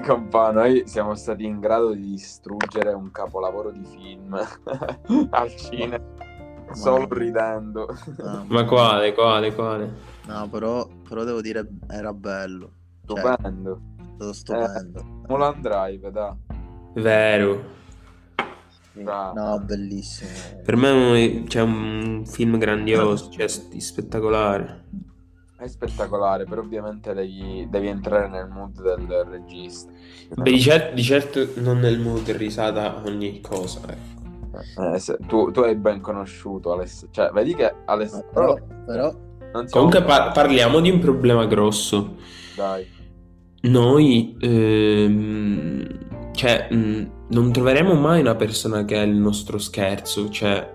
[0.05, 4.35] Compa, noi siamo stati in grado di distruggere un capolavoro di film
[5.31, 6.27] al cinema
[6.73, 7.89] solo ridendo.
[8.17, 9.93] No, ma quale, quale, quale?
[10.27, 12.73] No, però, però devo dire era bello.
[13.03, 13.81] Stupendo.
[14.19, 14.99] Cioè, stupendo.
[14.99, 16.37] Eh, Mulan Drive, da.
[16.95, 17.77] Vero.
[18.93, 20.63] No, bellissimo.
[20.65, 24.87] Per me c'è un film grandioso, cioè spettacolare.
[25.57, 29.91] È spettacolare, però ovviamente devi, devi entrare nel mood del regista.
[30.35, 34.18] Beh, di, cer- di certo non nel mood risata ogni cosa, ecco.
[34.55, 37.09] Eh, se, tu, tu, hai ben conosciuto Alessandro.
[37.13, 38.31] Cioè, vedi che Alessandro.
[38.33, 39.67] Però, però...
[39.71, 42.17] Comunque par- parliamo di un problema grosso.
[42.55, 42.87] Dai.
[43.63, 50.29] Noi, ehm, cioè, mh, non troveremo mai una persona che è il nostro scherzo.
[50.29, 50.75] Cioè,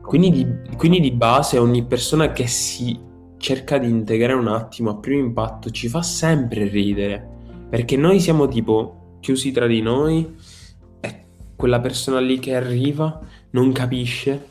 [0.00, 2.98] quindi di, quindi di base ogni persona che si
[3.38, 7.30] cerca di integrare un attimo a primo impatto ci fa sempre ridere.
[7.68, 10.36] Perché noi siamo tipo chiusi tra di noi
[11.62, 13.20] quella persona lì che arriva
[13.50, 14.48] non capisce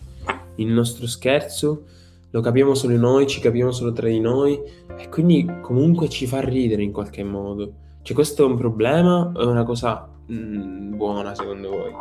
[0.56, 1.84] il nostro scherzo,
[2.30, 4.58] lo capiamo solo noi, ci capiamo solo tra di noi
[4.95, 7.74] e quindi comunque ci fa ridere in qualche modo.
[8.02, 11.91] Cioè questo è un problema o è una cosa mm, buona secondo voi?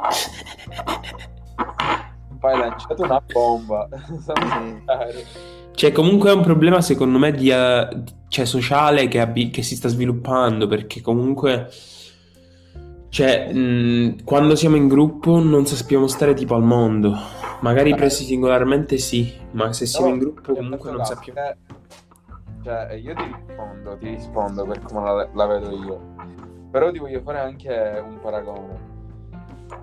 [2.38, 3.88] Poi hai lanciato una bomba.
[5.74, 9.74] cioè comunque è un problema secondo me di, uh, cioè, sociale che, abbi- che si
[9.74, 11.68] sta sviluppando perché comunque
[13.10, 17.12] cioè, mh, quando siamo in gruppo non sappiamo stare tipo al mondo.
[17.60, 21.40] Magari presi singolarmente sì, ma se siamo no, in gruppo comunque non sappiamo.
[22.62, 26.00] Cioè, io ti rispondo, ti rispondo per come la, la, vedo io.
[26.70, 28.88] Però ti voglio fare anche un paragone.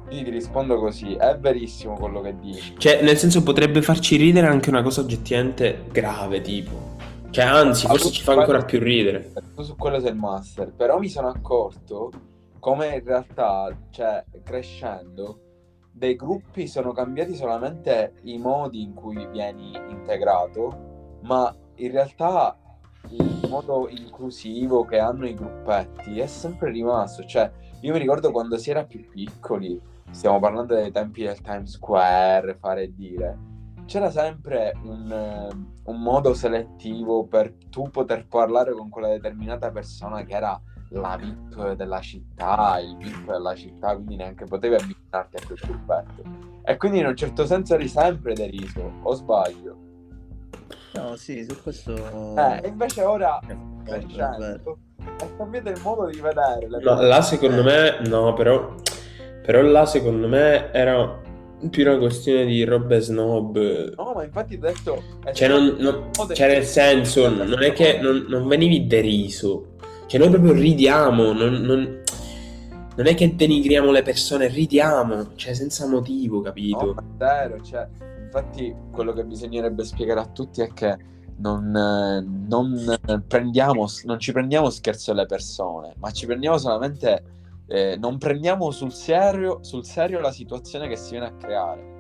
[0.09, 2.75] Io ti rispondo così, è verissimo quello che dici.
[2.77, 6.95] Cioè, nel senso potrebbe farci ridere anche una cosa oggettivamente grave, tipo.
[7.31, 9.33] Cioè, anzi, forse ci fa ancora più ridere.
[9.59, 10.71] Su quello sei il master.
[10.71, 12.11] Però mi sono accorto
[12.67, 15.39] come in realtà, cioè, crescendo,
[15.89, 22.57] dei gruppi sono cambiati solamente i modi in cui vieni integrato, ma in realtà
[23.11, 27.23] il modo inclusivo che hanno i gruppetti è sempre rimasto.
[27.23, 27.49] Cioè,
[27.79, 29.79] io mi ricordo quando si era più piccoli,
[30.11, 33.37] stiamo parlando dei tempi del Times Square, fare e dire.
[33.85, 40.33] c'era sempre un, un modo selettivo per tu poter parlare con quella determinata persona che
[40.35, 45.59] era la VIP della città, il VIP della città, quindi neanche potevi avvicinarti a quel
[45.61, 46.23] gruppetto.
[46.63, 49.77] E quindi in un certo senso eri sempre deriso, o sbaglio?
[50.93, 51.93] No, sì, su questo...
[52.35, 53.39] Eh, e invece ora,
[53.83, 54.77] crescendo, vero.
[55.17, 58.75] è cambiato il modo di vedere le No, là secondo me, no, però,
[59.43, 61.21] però là secondo me era
[61.69, 63.95] più una questione di robe snob.
[63.95, 65.01] No, ma infatti ho detto...
[65.31, 69.75] Cioè, non, il non- cioè, nel senso, non è che non, non venivi deriso.
[70.07, 72.01] Cioè, noi proprio ridiamo, non, non-
[72.95, 76.93] non è che denigriamo le persone, ridiamo, cioè, senza motivo, No, capito?
[76.95, 77.87] ma è vero, cioè,
[78.23, 80.97] infatti quello che bisognerebbe spiegare a tutti è che
[81.37, 81.69] non,
[82.47, 87.23] non prendiamo, non ci prendiamo scherzo alle persone, ma ci prendiamo solamente,
[87.67, 91.95] eh, non prendiamo sul serio, sul serio la situazione che si viene a creare.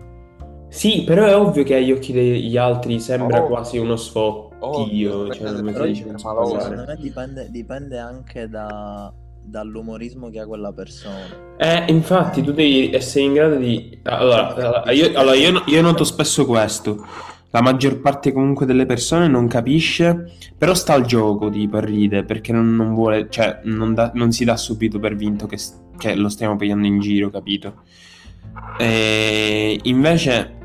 [0.69, 3.47] Sì, però è ovvio che agli occhi degli altri sembra Oh.
[3.47, 8.49] quasi uno sfottio, Ovvio, cioè, mi però dice non si Secondo me dipende, dipende anche
[8.49, 9.11] da-
[9.43, 11.55] dall'umorismo che ha quella persona.
[11.57, 13.99] Eh, infatti, tu devi essere in grado di.
[14.03, 17.05] Allora, allora, io, allora, io- io noto spesso questo.
[17.51, 22.23] La maggior parte comunque delle persone non capisce, però sta al gioco, tipo, e ride,
[22.23, 25.75] perché non, non vuole, cioè, non, dà- non si dà subito per vinto che, s-
[25.97, 27.83] che lo stiamo prendendo in giro, capito?
[28.77, 30.56] E invece,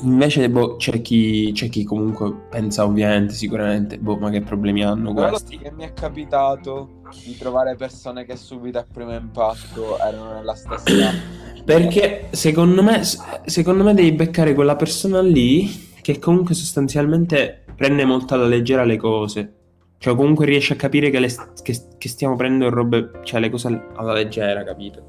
[0.00, 5.12] invece boh, c'è chi, c'è chi comunque pensa ovviamente, sicuramente, boh, ma che problemi hanno
[5.12, 5.58] Quello questi?
[5.58, 11.10] che mi è capitato di trovare persone che subito a primo impatto erano nella stessa...
[11.66, 13.00] Perché secondo me,
[13.44, 15.68] secondo me devi beccare quella persona lì
[16.00, 19.52] che comunque sostanzialmente prende molto alla leggera le cose.
[19.98, 23.66] Cioè comunque riesce a capire che, le- che- che stiamo prendendo robe, cioè le cose
[23.66, 25.06] al- alla leggera, capito?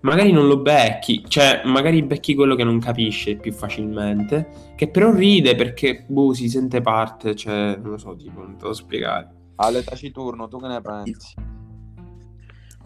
[0.00, 5.12] Magari non lo becchi, cioè magari becchi quello che non capisce più facilmente, che però
[5.12, 9.28] ride perché, boh, si sente parte, cioè, non lo so, tipo, non te lo spiegare.
[9.56, 11.34] Ale taciturno, tu che ne pensi?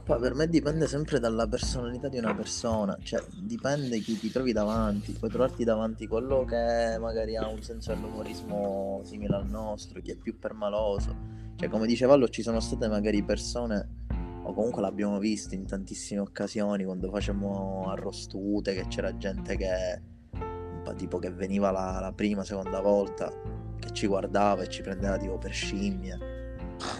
[0.05, 4.53] Poi per me dipende sempre dalla personalità di una persona, cioè dipende chi ti trovi
[4.53, 10.11] davanti, puoi trovarti davanti quello che magari ha un senso dell'umorismo simile al nostro, chi
[10.11, 11.15] è più permaloso,
[11.55, 14.02] cioè come diceva Allo ci sono state magari persone,
[14.45, 20.03] o comunque l'abbiamo visto in tantissime occasioni quando facevamo arrostute, che c'era gente che,
[20.33, 23.33] un po' tipo che veniva la, la prima, seconda volta,
[23.79, 26.19] che ci guardava e ci prendeva tipo per scimmie.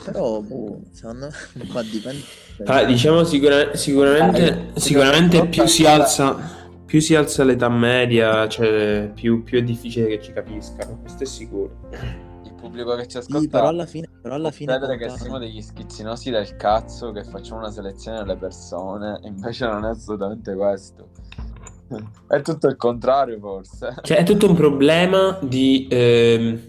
[0.05, 2.23] Però, boh, secondo me, ma dipende.
[2.67, 6.61] Ah, diciamo sicura- sicuramente, Eh, sicuramente più si alza
[6.93, 11.27] più si alza l'età media, cioè più, più è difficile che ci capiscano, questo è
[11.27, 11.89] sicuro.
[12.63, 13.59] Pubblico che ci Sì, ascolta...
[13.59, 17.25] però alla fine, però alla Può fine credere che siamo degli schizzinosi del cazzo che
[17.25, 21.09] facciamo una selezione delle persone, invece non è assolutamente questo.
[22.29, 23.95] È tutto il contrario, forse.
[24.01, 26.61] Cioè è tutto un problema di, ehm,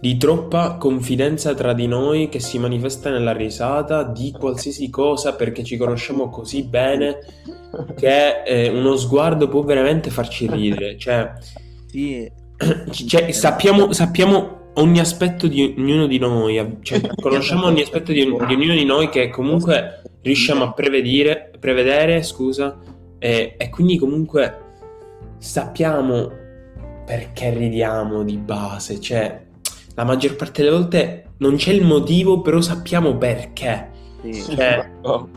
[0.00, 5.62] di troppa confidenza tra di noi che si manifesta nella risata di qualsiasi cosa perché
[5.62, 7.18] ci conosciamo così bene
[7.94, 10.98] che eh, uno sguardo può veramente farci ridere.
[10.98, 11.32] Cioè,
[11.86, 12.28] Sì,
[12.90, 18.30] Cioè, sappiamo, sappiamo ogni aspetto di ognuno di noi, cioè, conosciamo ogni aspetto di, di
[18.30, 22.78] ognuno di noi che comunque riusciamo a prevedere, prevedere scusa,
[23.18, 24.66] e, e quindi comunque
[25.38, 26.30] sappiamo
[27.04, 29.46] perché ridiamo di base, cioè
[29.94, 33.90] la maggior parte delle volte non c'è il motivo, però sappiamo perché.
[34.22, 34.54] sì.
[34.54, 35.28] Cioè, Oh,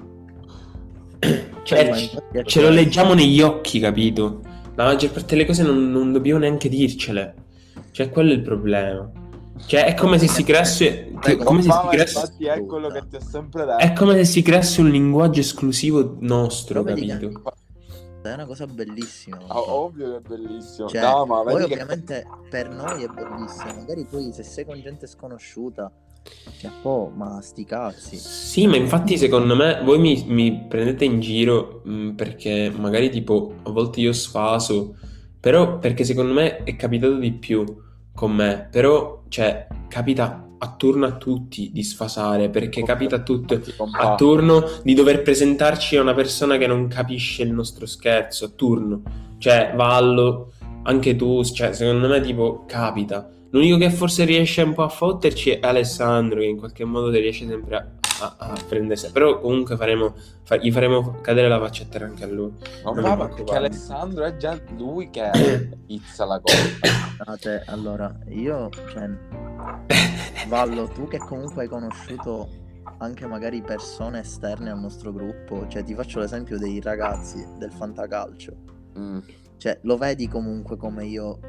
[1.64, 4.42] cioè, Ma ce- ce lo leggiamo negli occhi, capito?
[4.76, 7.36] La maggior parte delle cose non, non dobbiamo neanche dircele.
[7.92, 9.10] Cioè, quello è il problema.
[9.66, 11.12] Cioè, è come se si creasse.
[11.20, 13.78] che- come se si creasse infatti è quello che ti ho sempre detto.
[13.78, 17.42] è come se si creasse un linguaggio esclusivo nostro, che capito?
[18.22, 19.38] È una cosa bellissima.
[19.48, 20.88] Oh, ovvio che è bellissimo.
[20.88, 23.74] Cioè, no, ma poi vedi che ovviamente per noi è bellissimo.
[23.74, 25.92] Magari poi se sei con gente sconosciuta,
[26.60, 28.18] cioè, oh, ma sti cazzi.
[28.18, 33.56] Sì, ma infatti secondo me voi mi, mi prendete in giro mh, perché magari tipo
[33.64, 34.96] a volte io sfaso,
[35.40, 37.66] però perché secondo me è capitato di più
[38.14, 43.72] con me, però cioè capita attorno a tutti di sfasare perché capita a tutti ti
[43.72, 44.16] a compare.
[44.18, 49.02] turno di dover presentarci a una persona che non capisce il nostro scherzo, a turno.
[49.38, 50.52] Cioè, Vallo,
[50.84, 53.28] anche tu, cioè, secondo me tipo capita.
[53.52, 57.48] L'unico che forse riesce un po' a fotterci è Alessandro, che in qualche modo riesce
[57.48, 57.88] sempre a,
[58.22, 59.12] a, a prendersi.
[59.12, 60.14] Però comunque faremo,
[60.44, 62.54] fa- gli faremo cadere la faccia a terra anche a lui.
[62.84, 63.44] Non mi perché.
[63.56, 65.30] Alessandro è già lui che
[65.86, 67.64] pizza la cosa.
[67.68, 69.10] Allora, io, cioè,
[70.48, 72.60] Vallo, tu che comunque hai conosciuto
[72.98, 78.54] anche magari persone esterne al nostro gruppo, cioè ti faccio l'esempio dei ragazzi del fantacalcio.
[78.98, 79.20] Mm.
[79.58, 81.40] Cioè, lo vedi comunque come io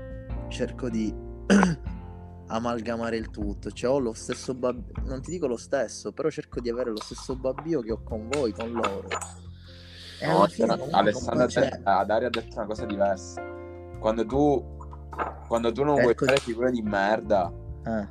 [0.49, 1.13] cerco di
[2.55, 3.71] amalgamare il tutto.
[3.71, 7.01] Cioè, ho lo stesso babbio, non ti dico lo stesso, però cerco di avere lo
[7.01, 9.09] stesso babbio che ho con voi, con loro.
[10.21, 11.69] E No, alla fine però comunque Alessandro un po' c'è.
[11.71, 13.43] te- Dario ha detto una cosa diversa.
[13.99, 14.77] Quando tu,
[15.49, 16.27] quando tu non vuoi Ecco.
[16.27, 17.53] fare figure di merda,
[17.85, 18.09] Eh,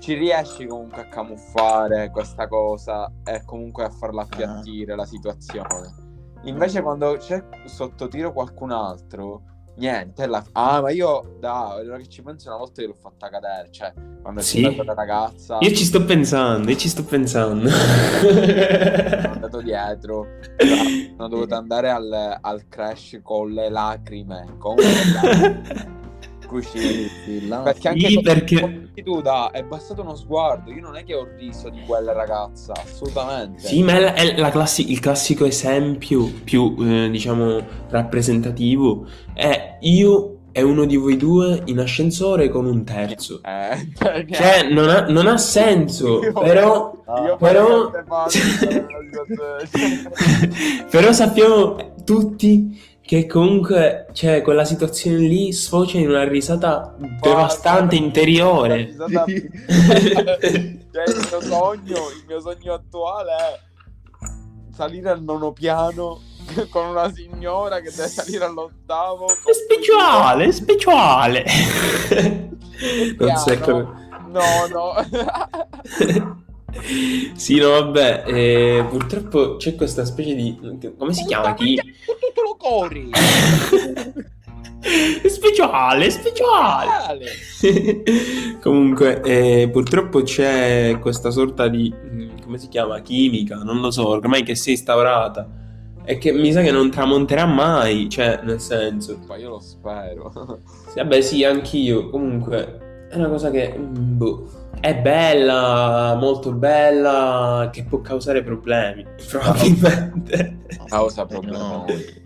[0.00, 6.02] ci riesci comunque a camuffare questa cosa e comunque a farla appiattire la situazione.
[6.42, 9.42] Invece quando c'è sotto tiro qualcun altro,
[9.76, 13.28] niente, la- ah ma io, da, ora che ci penso una volta io l'ho fatta
[13.28, 14.62] cadere, cioè quando Sì?
[14.62, 17.68] c'è stata la ragazza, Io ci sto pensando, io ci sto pensando.
[17.68, 20.26] sono andato dietro,
[21.16, 26.02] sono dovuto andare al, al crash con le lacrime, con le lacrime,
[27.48, 30.70] là- Perché anche Sì, perché- tu, da, è bastato uno sguardo.
[30.70, 33.66] Io non è che ho riso di quella ragazza, assolutamente.
[33.66, 39.76] Sì, ma è, la- è la classi- il classico esempio più, eh, diciamo, rappresentativo è
[39.80, 43.40] io e uno di voi due in ascensore con un terzo.
[43.42, 43.88] Eh,
[44.30, 46.92] Cioè, non ha, non ha senso, Io- però...
[47.26, 47.90] io però-
[50.90, 58.84] però sappiamo tutti che comunque, cioè, quella situazione lì sfocia in una risata devastante interiore.
[58.84, 59.24] Risata-
[60.94, 63.60] Cioè, il mio sogno, il mio sogno attuale è
[64.72, 66.20] salire al nono piano
[66.70, 69.26] con una signora che deve salire all'ottavo.
[69.26, 71.44] È speciale, è speciale.
[73.18, 74.02] Non so come...
[74.28, 76.42] No, no.
[77.34, 80.58] Sì, no, vabbè, eh, purtroppo c'è questa specie di...
[80.96, 81.54] come si chiama?
[81.54, 81.74] Chi?
[81.76, 83.10] Tu lo corri.
[84.80, 87.26] È speciale, speciale.
[88.60, 91.92] Comunque, eh, purtroppo c'è questa sorta di...
[91.92, 93.00] mm, come si chiama?
[93.00, 95.62] Chimica, non lo so, ormai che si è instaurata.
[96.06, 99.20] E che mi sa che non tramonterà mai, cioè, nel senso...
[99.26, 100.30] Ma io lo spero.
[100.88, 102.10] Sì, Vabbè, sì, anch'io.
[102.10, 104.48] Comunque, è una cosa che mm, boh,
[104.80, 110.58] è bella, molto bella, che può causare problemi, probabilmente.
[110.88, 112.22] Causa Eh, problemi.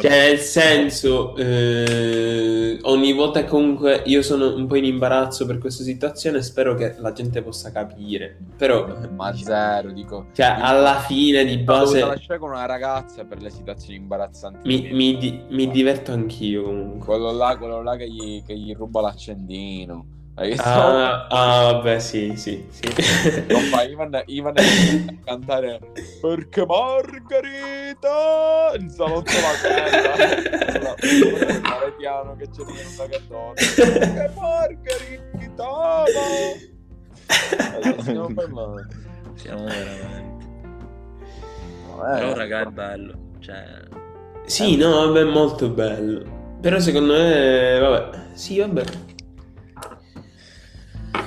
[0.00, 5.58] Cioè, nel senso, eh, ogni volta che comunque io sono un po' in imbarazzo per
[5.58, 8.36] questa situazione, spero che la gente possa capire.
[8.56, 10.26] Però, Ma zero, dico.
[10.34, 14.68] cioè, alla fine di Ho base lasciare con una ragazza per le situazioni imbarazzanti.
[14.68, 17.04] mi, mi di- mi diverto anch'io comunque.
[17.06, 20.06] Quello là, quello là che, gli, che gli ruba l'accendino.
[20.34, 22.82] Ah, ah, vabbè, sì, sì, sì.
[23.48, 25.78] Compa, Ivan, Ivan è a cantare
[26.22, 28.08] Perché Margherita
[28.76, 30.94] il salotto la terra
[31.86, 32.64] il piano che c'è
[33.08, 35.68] che donna Perché Margherita
[37.74, 38.86] Allora, stiamo parlando
[39.34, 40.46] Siamo veramente.
[42.02, 43.14] Eh, Però, raga, è bello.
[43.38, 43.64] Cioè,
[44.44, 46.40] Sì, no, vabbè, molto bello.
[46.60, 48.84] Però secondo me, vabbè, sì, vabbè.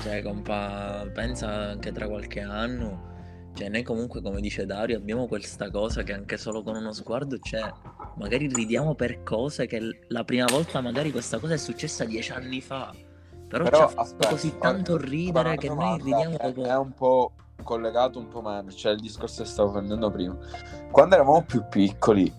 [0.05, 3.13] Cioè, compa, pensa anche tra qualche anno.
[3.55, 7.39] Cioè, noi comunque, come dice Dario, abbiamo questa cosa che anche solo con uno sguardo
[7.39, 7.63] c'è.
[8.17, 12.61] Magari ridiamo per cose che la prima volta magari questa cosa è successa dieci anni
[12.61, 12.93] fa.
[13.47, 16.67] Però, Però ci ha fatto aspetta, così tanto ridere che noi ridiamo è, dopo.
[16.67, 17.31] è un po'
[17.63, 20.37] collegato un po' meno, cioè il discorso che stavo prendendo prima.
[20.91, 22.31] Quando eravamo più piccoli,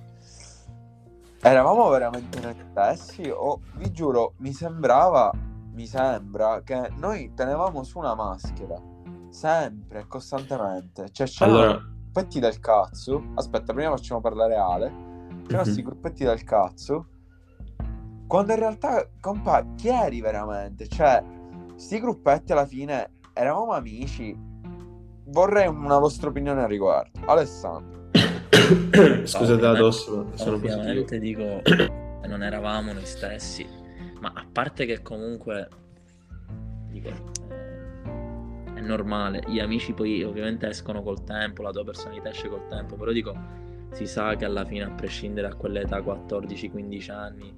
[1.41, 5.33] eravamo veramente noi stessi o vi giuro, mi sembrava,
[5.77, 8.75] mi sembra che noi tenevamo su una maschera
[9.29, 11.11] sempre, costantemente.
[11.13, 13.23] Cioè c'erano Allora, gruppetti del cazzo.
[13.35, 14.89] Aspetta, prima facciamo parlare Ale.
[15.47, 15.87] C'erano questi Mhm.
[15.89, 17.07] gruppetti del cazzo.
[18.27, 20.89] Quando in realtà, compa, chi eri veramente?
[20.89, 21.23] Cioè,
[21.77, 24.35] sti gruppetti alla fine eravamo amici.
[25.29, 27.21] Vorrei una vostra opinione al riguardo.
[27.27, 28.05] Alessandro.
[29.27, 30.55] scusate la tosse, sono positivo.
[30.55, 31.91] Ovviamente dico che
[32.27, 33.67] non eravamo noi stessi,
[34.27, 35.69] ma a parte che comunque
[36.91, 42.49] dico, eh, è normale, gli amici poi ovviamente escono col tempo, la tua personalità esce
[42.49, 43.37] col tempo, però dico,
[43.93, 47.55] si sa che alla fine a prescindere da quell'età 14-15 anni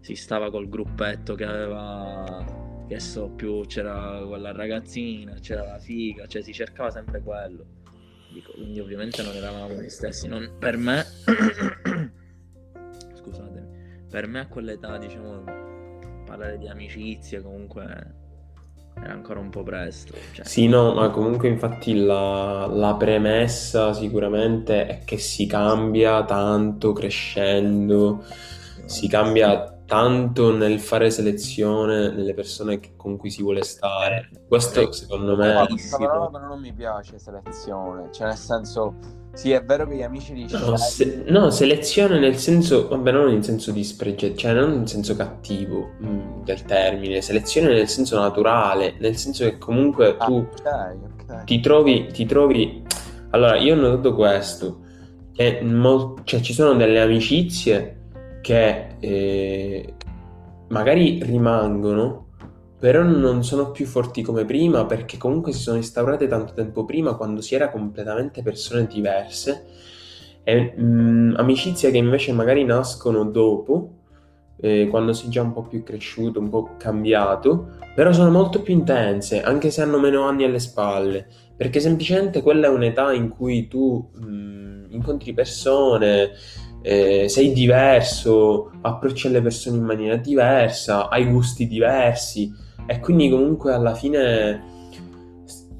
[0.00, 6.26] si stava col gruppetto che aveva, che so più, c'era quella ragazzina, c'era la figa,
[6.26, 7.64] cioè si cercava sempre quello.
[8.28, 10.28] Dico, quindi ovviamente non eravamo noi stessi.
[10.28, 11.04] non- per me,
[13.14, 15.63] scusatemi, per me a quell'età, diciamo,
[16.34, 17.82] parlare di amicizie comunque
[18.96, 20.14] era ancora un po' presto.
[20.32, 26.92] Cioè, Sì, no, ma comunque infatti la, la premessa sicuramente è che si cambia tanto
[26.92, 28.24] crescendo,
[28.84, 34.30] si cambia tanto nel fare selezione nelle persone che- con cui si vuole stare.
[34.48, 35.66] Questo secondo Ma me...
[35.68, 38.10] questa parola però non mi piace, selezione.
[38.12, 38.94] Cioè, nel senso,
[39.34, 43.30] Sì, è vero che gli amici li No, se- no, selezione nel senso, vabbè, non
[43.30, 48.18] in senso di spregge, cioè non in senso cattivo mm, del termine, selezione nel senso
[48.20, 50.96] naturale, nel senso che comunque Ah, tu ok,
[51.28, 51.44] ok.
[51.44, 52.82] ti trovi, ti trovi...
[53.30, 54.80] Allora, io ho notato questo,
[55.32, 58.02] che mol- cioè, ci sono delle amicizie
[58.42, 59.94] che eh,
[60.68, 62.23] magari rimangono,
[62.84, 67.14] però non sono più forti come prima perché comunque si sono instaurate tanto tempo prima
[67.14, 69.64] quando si era completamente persone diverse.
[70.42, 73.88] E mm, amicizie che invece magari nascono dopo,
[74.60, 78.74] eh, quando sei già un po' più cresciuto, un po' cambiato, però sono molto più
[78.74, 81.26] intense, anche se hanno meno anni alle spalle,
[81.56, 86.32] perché semplicemente quella è un'età in cui tu mm, incontri persone,
[86.82, 93.72] eh, sei diverso, approcci alle persone in maniera diversa, hai gusti diversi e quindi comunque
[93.72, 94.72] alla fine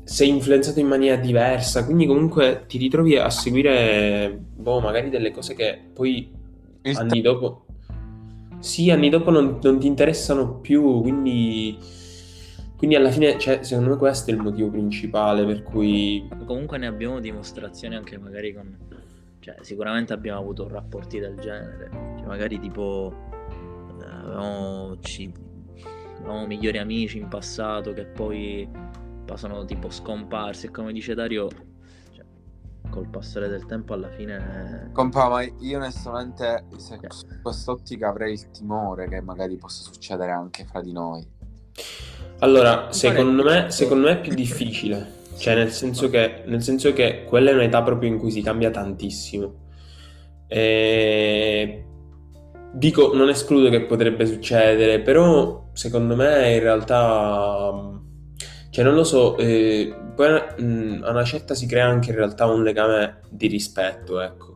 [0.04, 5.54] sei influenzato in maniera diversa, quindi comunque ti ritrovi a seguire, boh, magari delle cose
[5.54, 6.30] che poi
[6.82, 7.64] Il anni dopo,
[8.58, 11.76] sì, anni dopo non, non ti interessano più, quindi,
[12.76, 16.28] quindi alla fine, cioè, secondo me questo è il motivo principale per cui...
[16.44, 18.76] Comunque ne abbiamo dimostrazioni anche magari con...
[19.40, 21.90] Cioè, sicuramente abbiamo avuto rapporti del genere.
[22.18, 23.12] Cioè, magari tipo...
[24.00, 25.32] eh, Avevamo, ci...
[26.24, 28.68] avevamo migliori amici in passato che poi
[29.34, 31.48] sono tipo scomparsi e come dice Dario,
[32.12, 32.24] cioè,
[32.88, 34.90] col passare del tempo alla fine...
[34.92, 37.10] Compa, ma io onestamente se Cioè.
[37.10, 41.26] su quest'ottica avrei il timore che magari possa succedere anche fra di noi.
[42.40, 47.24] Allora, secondo me, secondo me è più difficile, cioè nel senso che, nel senso che
[47.26, 49.62] quella è un'età proprio in cui si cambia tantissimo.
[50.46, 51.84] E...
[52.76, 57.72] Dico, non escludo che potrebbe succedere, però secondo me in realtà,
[58.70, 62.46] cioè non lo so, eh, poi mh, a una certa si crea anche in realtà
[62.46, 64.52] un legame di rispetto, ecco.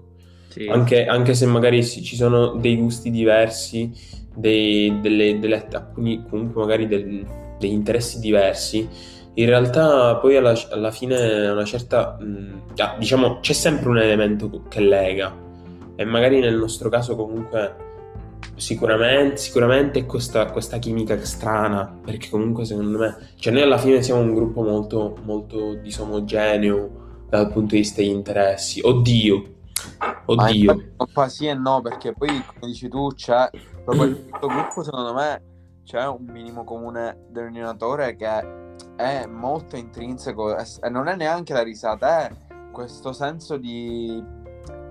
[0.49, 3.93] Sì, Anche, anche se magari ci sono dei gusti diversi,
[4.35, 7.25] dei- delle, delle- alcuni comunque magari del-
[7.59, 8.89] degli interessi diversi,
[9.35, 14.63] in realtà poi alla, alla fine una certa, mh, ah, diciamo, c'è sempre un elemento
[14.69, 15.33] che lega
[15.95, 17.87] e magari nel nostro caso comunque
[18.57, 24.21] sicuramente, sicuramente questa, questa chimica strana, perché comunque secondo me, cioè noi alla fine siamo
[24.21, 28.81] un gruppo molto, molto disomogeneo dal punto di vista degli interessi.
[28.83, 29.45] Oddio,
[30.27, 30.73] oddio.
[30.73, 33.51] infatti, compa, sì e no, perché poi, come dici tu, c'è
[33.85, 35.43] proprio questo gruppo, secondo me,
[35.85, 38.67] c'è un minimo comune denominatore che
[38.97, 42.33] è molto intrinseco e non è neanche la risata, è
[42.73, 44.23] questo senso di,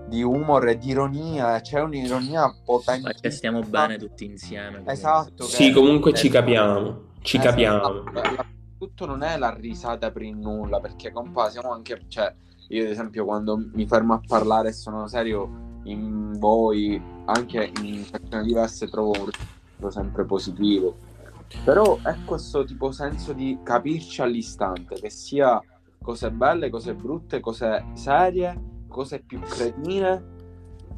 [0.07, 3.11] di humor e di ironia, c'è un'ironia potente.
[3.11, 4.81] perché stiamo bene tutti insieme.
[4.85, 5.43] Esatto.
[5.43, 8.03] Sì, comunque ci capiamo, ci Eh, capiamo.
[8.07, 8.45] sì, la- la-
[8.77, 12.33] tutto non è la risata per il nulla, perché compa, siamo anche, cioè,
[12.69, 18.05] io ad esempio quando mi fermo a parlare e sono serio in voi, anche in
[18.09, 20.95] persone diverse, trovo un risultato sempre positivo.
[21.63, 25.61] Però è questo tipo senso di capirci all'istante, che sia
[26.01, 28.59] cose belle, cose brutte, cose serie,
[28.97, 30.23] cose più cretine,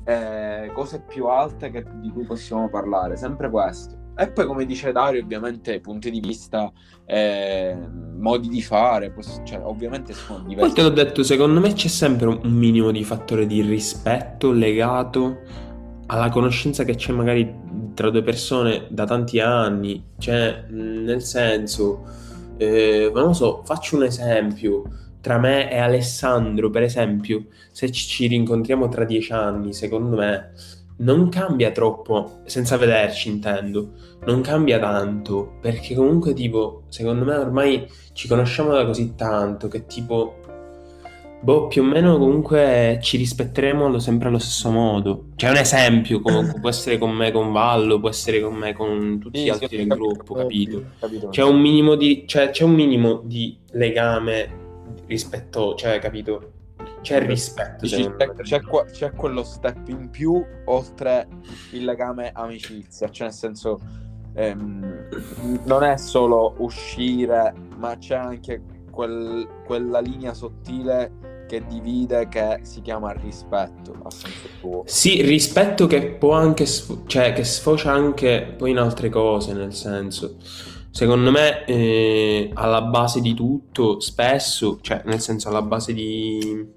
[0.06, 3.98] eh, cose più alte che- di cui possiamo parlare, sempre questo.
[4.16, 6.72] E poi, come dice Dario, ovviamente punti di vista,
[7.06, 7.78] eh,
[8.18, 10.74] modi di fare, poss- cioè, ovviamente sono Poi diversi.
[10.76, 15.40] te l'ho detto, secondo me c'è sempre un minimo di fattore di rispetto legato
[16.08, 17.54] alla conoscenza che c'è magari
[17.94, 20.04] tra due persone da tanti anni.
[20.18, 22.04] Cioè, nel senso,
[22.58, 24.84] eh, non lo so, faccio un esempio.
[25.30, 30.54] Tra me e Alessandro, per esempio, se ci, rincontriamo tra dieci anni, secondo me
[31.02, 33.92] non cambia troppo, senza vederci intendo,
[34.26, 39.86] non cambia tanto, perché comunque tipo, secondo me ormai ci conosciamo da così tanto che
[39.86, 40.40] tipo,
[41.42, 45.26] boh, più o meno comunque ci rispetteremo sempre allo stesso modo.
[45.36, 49.20] C'è un esempio, comunque, può essere con me, con Vallo, può essere con me, con
[49.20, 50.84] tutti Sì, gli altri del capito, gruppo, capito?
[51.00, 51.28] capito?
[51.30, 54.66] C'è un minimo di, cioè, c'è un minimo di legame
[55.06, 56.54] rispetto, cioè, capito?
[57.02, 61.28] C'è il rispetto, Dici, c'è, c'è qua- c'è quello step in più oltre
[61.72, 63.80] il legame amicizia, cioè nel senso
[64.34, 65.08] ehm,
[65.66, 68.62] non è solo uscire, ma c'è anche
[68.92, 74.84] quel- quella linea sottile che divide che si chiama rispetto a senso tuo.
[74.86, 79.74] Sì, rispetto che può anche, sfo- cioè che sfocia anche poi in altre cose, nel
[79.74, 80.36] senso,
[80.92, 86.68] secondo me eh, alla base di tutto, spesso, cioè nel senso alla base di,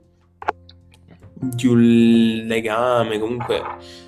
[1.34, 3.62] di un legame, comunque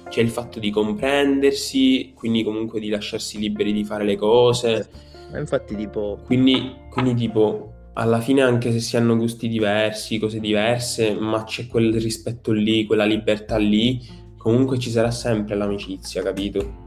[0.08, 4.88] c'è il fatto di comprendersi, quindi comunque di lasciarsi liberi di fare le cose,
[5.32, 6.20] Ma infatti tipo...
[6.24, 11.66] quindi, quindi tipo, alla fine anche se si hanno gusti diversi, cose diverse, ma c'è
[11.66, 14.00] quel rispetto lì, quella libertà lì,
[14.36, 16.82] comunque ci sarà sempre l'amicizia, capito?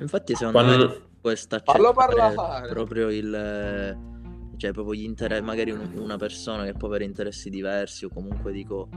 [0.00, 1.92] Infatti, secondo Quando- me questa accettare
[2.34, 2.68] parlare.
[2.68, 4.08] proprio il
[4.56, 8.52] cioè proprio gli interessi, magari un- una persona che può avere interessi diversi o comunque
[8.52, 8.88] dico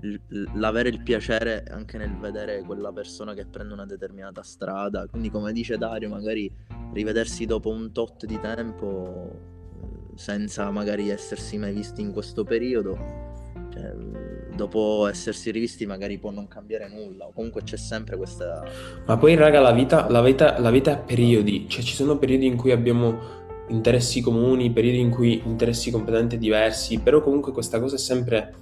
[0.00, 5.06] l- l- l'avere il piacere anche nel vedere quella persona che prende una determinata strada,
[5.08, 6.50] quindi come dice Dario, magari
[6.94, 9.30] rivedersi dopo un tot di tempo
[9.82, 12.96] eh, senza magari essersi mai visti in questo periodo,
[13.74, 13.94] cioè,
[14.54, 18.62] dopo essersi rivisti magari può non cambiare nulla o comunque c'è sempre questa
[19.06, 22.18] Ma poi, raga, la vita, la vita, la vita è a periodi, cioè ci sono
[22.18, 23.38] periodi in cui abbiamo
[23.68, 28.52] interessi comuni, periodi in cui interessi completamente diversi, però comunque questa cosa è sempre,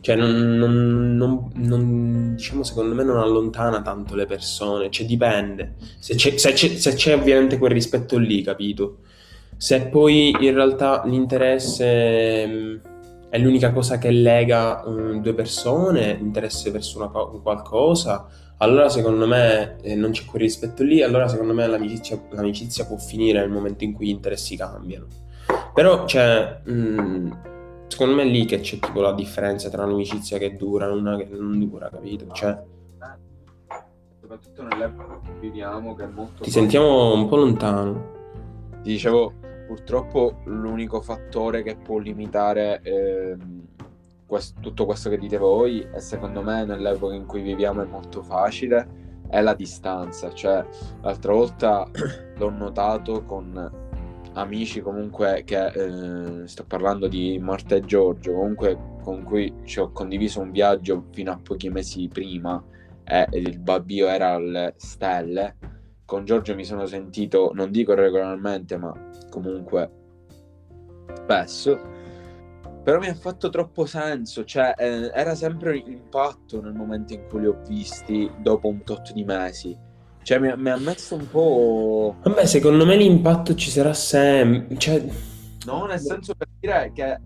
[0.00, 5.74] cioè non, non- non- non- diciamo secondo me non allontana tanto le persone, cioè dipende,
[5.98, 8.98] se c'è, se c'è- se c'è ovviamente quel rispetto lì, capito?
[9.58, 12.80] Se poi in realtà l'interesse mh,
[13.36, 18.26] è l'unica cosa che lega mh, due persone, interesse verso una co- qualcosa,
[18.58, 22.96] allora secondo me eh, non c'è quel rispetto lì, allora secondo me l'amicizia, l'amicizia può
[22.96, 25.06] finire nel momento in cui gli interessi cambiano.
[25.74, 27.38] Però c'è, mh,
[27.88, 31.16] secondo me è lì che c'è tipo la differenza tra un'amicizia che dura e una
[31.18, 32.26] che non dura, capito?
[32.32, 32.58] Cioè,
[34.18, 36.42] Soprattutto nell'epoca in cui viviamo, che è molto.
[36.42, 38.14] ti sentiamo un po' lontano.
[38.82, 39.32] Ti dicevo,
[39.66, 43.66] purtroppo l'unico fattore che può limitare ehm,
[44.26, 48.22] quest- tutto questo che dite voi, e secondo me nell'epoca in cui viviamo è molto
[48.22, 50.32] facile, è la distanza.
[50.32, 50.64] Cioè,
[51.02, 51.88] l'altra volta
[52.36, 53.84] l'ho notato con
[54.34, 59.90] amici comunque che eh, sto parlando di Marta e Giorgio, comunque con cui ci ho
[59.92, 62.62] condiviso un viaggio fino a pochi mesi prima
[63.04, 65.56] e il babbio era alle stelle
[66.06, 68.94] con Giorgio mi sono sentito, non dico regolarmente, ma
[69.40, 69.90] comunque
[71.14, 71.78] spesso.
[72.82, 77.40] Però mi ha fatto troppo senso, cioè eh, era sempre impatto nel momento in cui
[77.40, 79.76] li ho visti dopo un tot di mesi.
[80.22, 82.16] Cioè mi, mi ha messo un po'...
[82.22, 84.76] Vabbè, secondo me l'impatto ci sarà sempre.
[84.76, 85.04] Cioè,
[85.66, 87.18] No, nel senso per dire che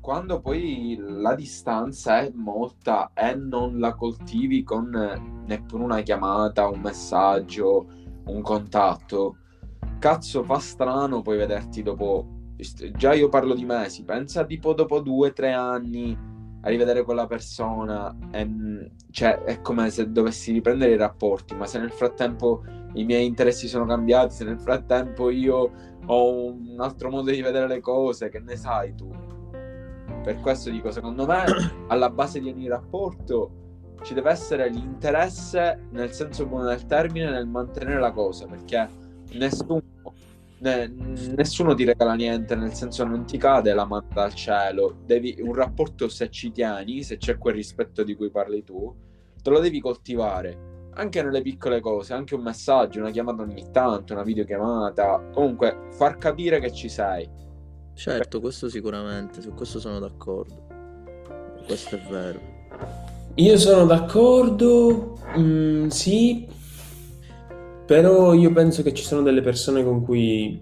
[0.00, 4.90] quando poi la distanza è molta e non la coltivi con
[5.46, 7.86] neppure una chiamata, un messaggio,
[8.24, 9.36] un contatto,
[10.02, 12.26] cazzo fa strano poi vederti dopo.
[12.96, 16.16] Già io parlo di mesi, pensa tipo dopo due o tre anni
[16.60, 18.80] a rivedere quella persona, e, mm,
[19.12, 23.68] cioè è come se dovessi riprendere i rapporti, ma se nel frattempo i miei interessi
[23.68, 25.70] sono cambiati, se nel frattempo io
[26.04, 29.08] ho un altro modo di vedere le cose, che ne sai tu?
[30.22, 31.44] Per questo dico, secondo me,
[31.86, 33.50] alla base di ogni rapporto
[34.02, 38.88] ci deve essere l'interesse, nel senso buono del termine, nel mantenere la cosa, perché
[39.34, 39.82] nessuno,
[40.62, 40.86] ne-
[41.34, 44.96] nessuno ti regala niente, nel senso non ti cade la mano dal cielo.
[45.04, 48.94] Devi, un rapporto, se ci tieni, se c'è quel rispetto di cui parli tu,
[49.42, 50.70] te lo devi coltivare.
[50.94, 56.16] Anche nelle piccole cose, anche un messaggio, una chiamata ogni tanto, una videochiamata, comunque far
[56.18, 57.28] capire che ci sei.
[57.94, 60.66] Certo, questo sicuramente, su questo sono d'accordo.
[61.66, 62.40] Questo è vero.
[63.36, 66.46] io sono d'accordo, mm, sì,
[67.92, 70.58] però io penso che ci sono delle persone con cui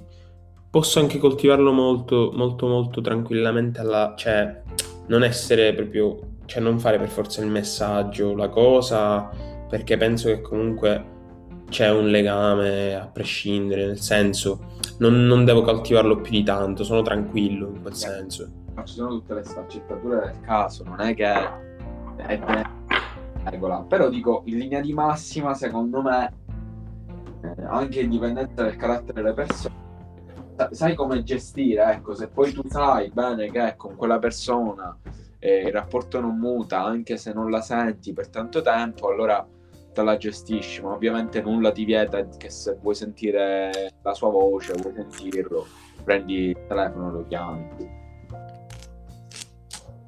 [0.68, 4.62] posso anche coltivarlo molto, molto, molto tranquillamente, alla, cioè
[5.07, 9.31] non essere proprio, cioè non fare per forza il messaggio, la cosa,
[9.68, 11.05] perché penso che comunque
[11.68, 17.03] c'è un legame a prescindere, nel senso non, non devo coltivarlo più di tanto, sono
[17.03, 18.51] tranquillo in quel senso.
[18.74, 22.41] Ma ci sono tutte le sfaccettature del caso, non è che è
[23.45, 23.85] regola.
[23.89, 26.39] Però dico, in linea di massima, secondo me,
[27.43, 29.74] eh, anche in dipendenza del carattere delle persone,
[30.57, 34.97] sa- sai come gestire, ecco, se poi tu sai bene che con quella persona
[35.38, 39.47] eh, il rapporto non muta, anche se non la senti per tanto tempo, allora
[39.93, 44.74] te la gestisci, ma ovviamente nulla ti vieta che se vuoi sentire la sua voce,
[44.74, 45.66] vuoi sentirlo,
[46.05, 47.68] prendi il telefono e lo chiami.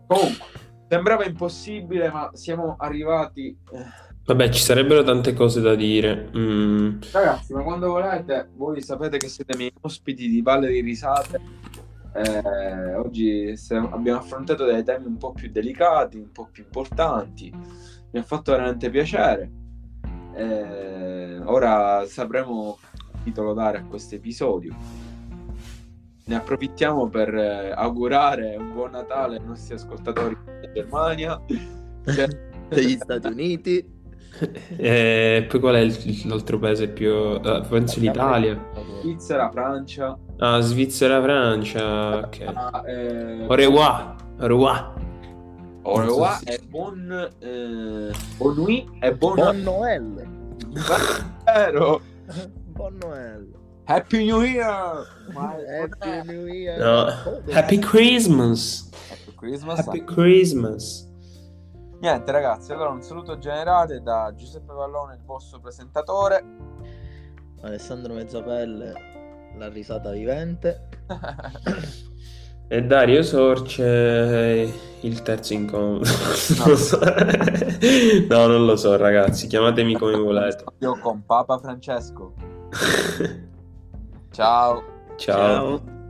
[0.06, 0.44] Comunque,
[0.88, 3.58] sembrava impossibile, ma siamo arrivati.
[3.72, 6.30] eh, Vabbè, ci sarebbero tante cose da dire.
[6.36, 11.40] Mm, Ragazzi, ma quando volete, voi sapete che siete miei ospiti di Valle di Risate.
[12.14, 17.50] Eh, oggi abbiamo affrontato dei temi un po' più delicati, un po' più importanti.
[17.50, 19.50] Mi ha fatto veramente piacere.
[20.34, 24.74] Eh, ora sapremo che titolo dare a questo episodio.
[26.24, 31.40] Ne approfittiamo per eh, augurare un buon Natale ai nostri ascoltatori in Germania.
[32.68, 34.00] Degli Stati Uniti.
[34.76, 37.10] E poi qual è il- l'altro paese più...
[37.10, 38.58] eh, penso l'Italia.
[39.00, 40.18] Svizzera, Francia.
[40.38, 42.40] Ah, Svizzera-Francia, ok.
[42.54, 44.94] Ah, eh, Au revoir, au revoir.
[45.84, 47.30] au revoir e buon...
[47.40, 49.34] Eh, buon nuit e buon...
[49.36, 50.26] Buon Noel!
[51.44, 52.00] Vero.
[52.74, 53.46] Buon Noel!
[53.86, 55.04] Happy New Year!
[55.34, 56.78] Happy New Year!
[56.78, 57.52] No.
[57.52, 58.88] Happy Christmas.
[59.10, 59.78] Happy Christmas.
[59.84, 61.06] Happy Christmas.
[62.03, 66.44] Niente ragazzi, allora un saluto generale da Giuseppe Vallone, il vostro presentatore.
[67.61, 68.92] Alessandro Mezzapelle,
[69.57, 70.88] la risata vivente.
[72.66, 74.68] E Dario Sorce,
[75.03, 76.12] il terzo incontro.
[76.59, 76.98] Non lo so.
[78.28, 79.46] No, non lo so, ragazzi.
[79.46, 80.64] Chiamatemi come volete.
[80.78, 82.34] Io con Papa Francesco.
[84.32, 84.82] Ciao.
[85.14, 85.78] Ciao.
[85.78, 86.00] Ciao.